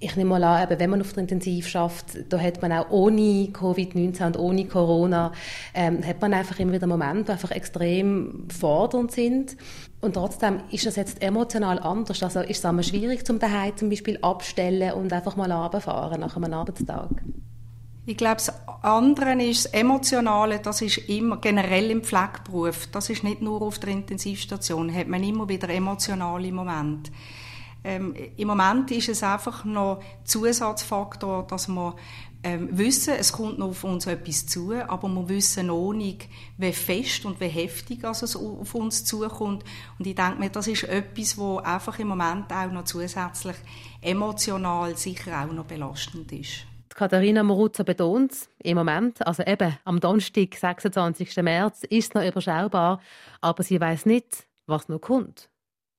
[0.02, 3.50] ich nehme mal an, wenn man auf der Intensiv schafft, da hat man auch ohne
[3.54, 5.32] Covid-19 und ohne Corona,
[5.76, 9.56] ähm, hat man einfach immer wieder Momente, die einfach extrem fordernd sind.
[10.02, 12.24] Und trotzdem ist das jetzt emotional anders.
[12.24, 16.36] Also ist es einmal schwierig, zum daheim zum Beispiel abstellen und einfach mal runterfahren nach
[16.36, 17.10] einem Arbeitstag.
[18.08, 22.88] Ich glaube, das andere ist das Emotionale, das ist immer generell im Pflegeberuf.
[22.88, 27.12] Das ist nicht nur auf der Intensivstation, hat man immer wieder emotionale Momente.
[27.84, 31.96] Ähm, Im Moment ist es einfach noch Zusatzfaktor, dass wir
[32.44, 36.28] ähm, wissen, es kommt noch auf uns etwas zu, aber wir wissen noch nicht,
[36.58, 39.64] wie fest und wie heftig also es auf uns zukommt.
[40.00, 43.56] Und ich denke mir, das ist etwas, wo einfach im Moment auch noch zusätzlich
[44.02, 46.66] emotional sicher auch noch belastend ist.
[46.90, 51.38] Katharina Moruzza betont, im Moment, also eben am Donnerstag, 26.
[51.38, 53.00] März, ist es noch überschaubar,
[53.40, 55.51] aber sie weiß nicht, was noch kommt.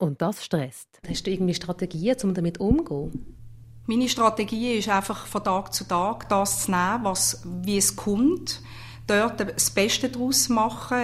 [0.03, 0.88] Und das stresst.
[1.09, 3.36] Hast du irgendwie Strategien, um damit umzugehen?
[3.86, 8.62] Meine Strategie ist einfach von Tag zu Tag das zu nehmen, was, wie es kommt,
[9.07, 11.03] dort das Beste daraus machen,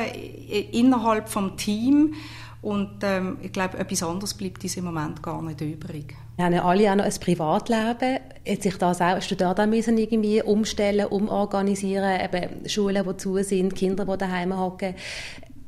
[0.73, 2.17] innerhalb des Teams.
[2.61, 6.17] Und ähm, ich glaube, etwas anderes bleibt uns im Moment gar nicht übrig.
[6.35, 8.19] Wir haben ja alle auch noch ein Privatleben.
[8.49, 13.43] Hat sich das auch, hast du da müssen irgendwie umstellen, umorganisieren, eben Schulen, die zu
[13.45, 14.97] sind, Kinder, die daheim hocken.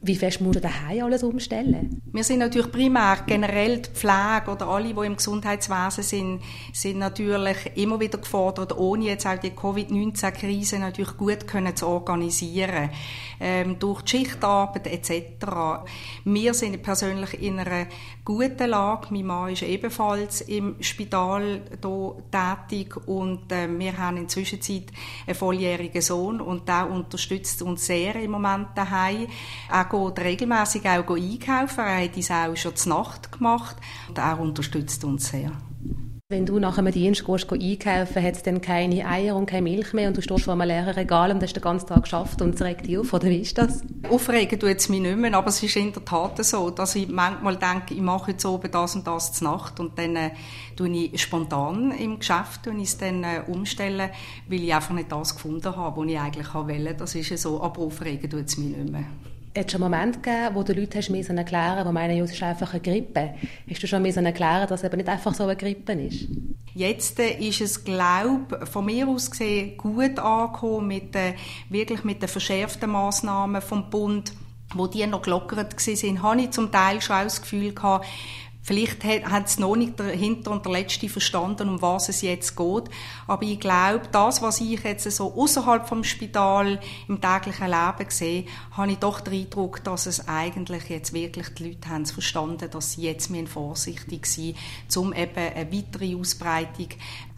[0.02, 2.00] Wie fest muss man daheim alles umstellen?
[2.10, 6.42] Wir sind natürlich primär generell die Pflege oder alle, die im Gesundheitswesen sind,
[6.72, 12.88] sind natürlich immer wieder gefordert, ohne jetzt auch die Covid-19-Krise natürlich gut können zu organisieren,
[13.40, 15.84] ähm, durch die Schichtarbeit etc.
[16.24, 17.86] Wir sind persönlich in einer
[18.30, 19.08] guten Lage.
[19.10, 21.62] Mein Mann ist ebenfalls im Spital
[22.30, 24.84] tätig und äh, wir haben in der Zwischenzeit
[25.26, 29.26] einen volljährigen Sohn und der unterstützt uns sehr im Moment daheim.
[29.70, 31.80] Er geht regelmäßig auch einkaufen.
[31.80, 33.76] Er hat es auch schon zur Nacht gemacht
[34.08, 35.52] und er unterstützt uns sehr.
[36.30, 39.92] Wenn du nach einem Dienst gehst, einkaufen, hat es dann keine Eier und keine Milch
[39.92, 42.54] mehr und du stehst vor einem leeren Regal und hast den ganzen Tag geschafft und
[42.54, 43.82] es regt dich auf, oder wie ist das?
[44.08, 47.08] Aufregen tut es mich nicht mehr, aber es ist in der Tat so, dass ich
[47.08, 50.30] manchmal denke, ich mache jetzt oben das und das zur Nacht und dann äh,
[50.78, 54.10] ich spontan im Geschäft und es dann äh, umstellen,
[54.46, 56.94] weil ich einfach nicht das gefunden habe, was ich eigentlich wollte.
[56.94, 59.06] Das ist so, aber aufregen tut es mich nicht mehr.
[59.56, 62.42] Hat schon einen Moment gegeben, wo du Leute hast müssen erklären wo meinen, es ist
[62.42, 63.34] einfach eine Grippe?
[63.68, 66.28] Hast du schon müssen erklären, dass es eben nicht einfach so eine Grippe ist?
[66.72, 71.34] Jetzt äh, ist es, glaube von mir aus gesehen, gut angekommen mit, äh,
[71.68, 74.32] wirklich mit den verschärften Massnahmen vom Bund
[74.74, 78.06] wo die noch gelockert waren, habe ich zum Teil schon das Gefühl gehabt,
[78.62, 82.56] Vielleicht haben sie noch nicht der Hinter- und der Letzte verstanden, um was es jetzt
[82.56, 82.84] geht.
[83.26, 88.44] Aber ich glaube, das, was ich jetzt so außerhalb vom Spital im täglichen Leben sehe,
[88.72, 92.92] habe ich doch den Eindruck, dass es eigentlich jetzt wirklich die Leute haben verstanden, dass
[92.92, 94.54] sie jetzt vorsichtig sein
[94.86, 96.88] müssen, um eben eine weitere Ausbreitung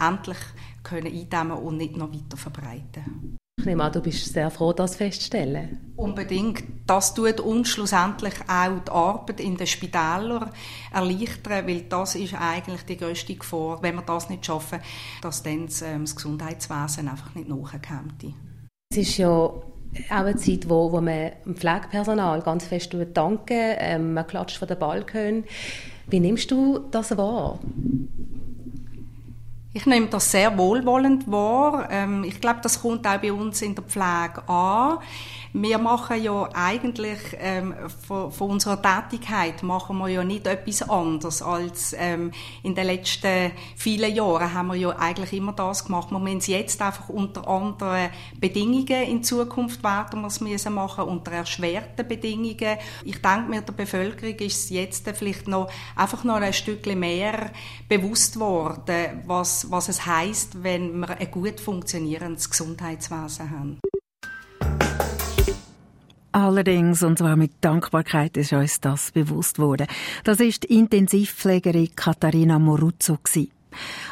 [0.00, 0.38] endlich
[0.82, 3.38] können eindämmen und nicht noch weiter verbreiten.
[3.58, 5.92] Ich nehme an, du bist sehr froh, das festzustellen.
[5.96, 6.64] Unbedingt.
[6.86, 10.50] Das tut uns schlussendlich auch die Arbeit in den Spitälern
[10.90, 14.80] erleichtern, weil das ist eigentlich die grösste Gefahr, wenn wir das nicht schaffen,
[15.20, 18.24] dass dann das, ähm, Gesundheitswesen einfach nicht nachkommt.
[18.90, 19.62] Es ist ja auch
[20.08, 24.78] eine Zeit, wo, wo man dem Pflegepersonal ganz fest danken ähm, man klatscht von den
[24.78, 25.44] Balkon.
[26.08, 27.58] Wie nimmst du das wahr?
[29.74, 31.88] Ich nehme das sehr wohlwollend wahr.
[31.90, 34.98] Ähm, ich glaube, das kommt auch bei uns in der Pflege an.
[35.54, 37.74] Wir machen ja eigentlich ähm,
[38.06, 42.32] von, von, unserer Tätigkeit machen wir ja nicht etwas anderes als ähm,
[42.62, 46.10] in den letzten vielen Jahren haben wir ja eigentlich immer das gemacht.
[46.10, 48.08] Wir müssen es jetzt einfach unter anderen
[48.40, 52.78] Bedingungen in Zukunft werden wir es müssen machen unter erschwerten Bedingungen.
[53.04, 57.50] Ich denke mir der Bevölkerung ist es jetzt vielleicht noch einfach noch ein Stückchen mehr
[57.90, 63.80] bewusst worden, was was es heißt, wenn wir ein gut funktionierendes Gesundheitswesen haben.
[66.32, 69.86] Allerdings, und zwar mit Dankbarkeit, ist uns das bewusst worden.
[70.24, 73.18] Das ist die Intensivpflegerin Katharina Moruzzo.
[73.22, 73.61] Gewesen.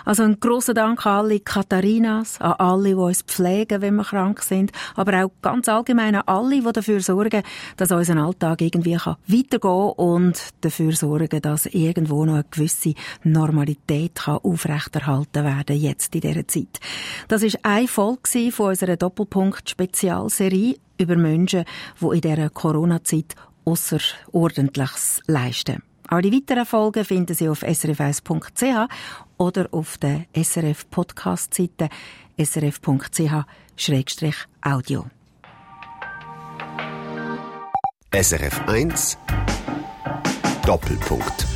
[0.05, 4.43] Also ein großer Dank an alle Katharinas, an alle, die uns pflegen, wenn wir krank
[4.43, 7.43] sind, aber auch ganz allgemein an alle, die dafür sorgen,
[7.77, 12.95] dass unser Alltag irgendwie weitergehen kann und dafür sorgen, dass irgendwo noch eine gewisse
[13.25, 16.81] Normalität kann aufrechterhalten werden jetzt in dieser Zeit.
[17.29, 21.65] Das ist eine Folge von unserer Doppelpunkt-Spezialserie über Menschen,
[22.01, 23.35] die in dieser Corona-Zeit
[23.65, 25.83] Außerordentliches leisten.
[26.09, 28.89] Auch die weiteren Folgen finden Sie auf srf1.ch
[29.41, 31.89] oder auf der SRF Podcast-Seite
[32.39, 33.47] srf.ch-audio.
[38.13, 39.19] SRF 1
[40.67, 41.50] Doppelpunkt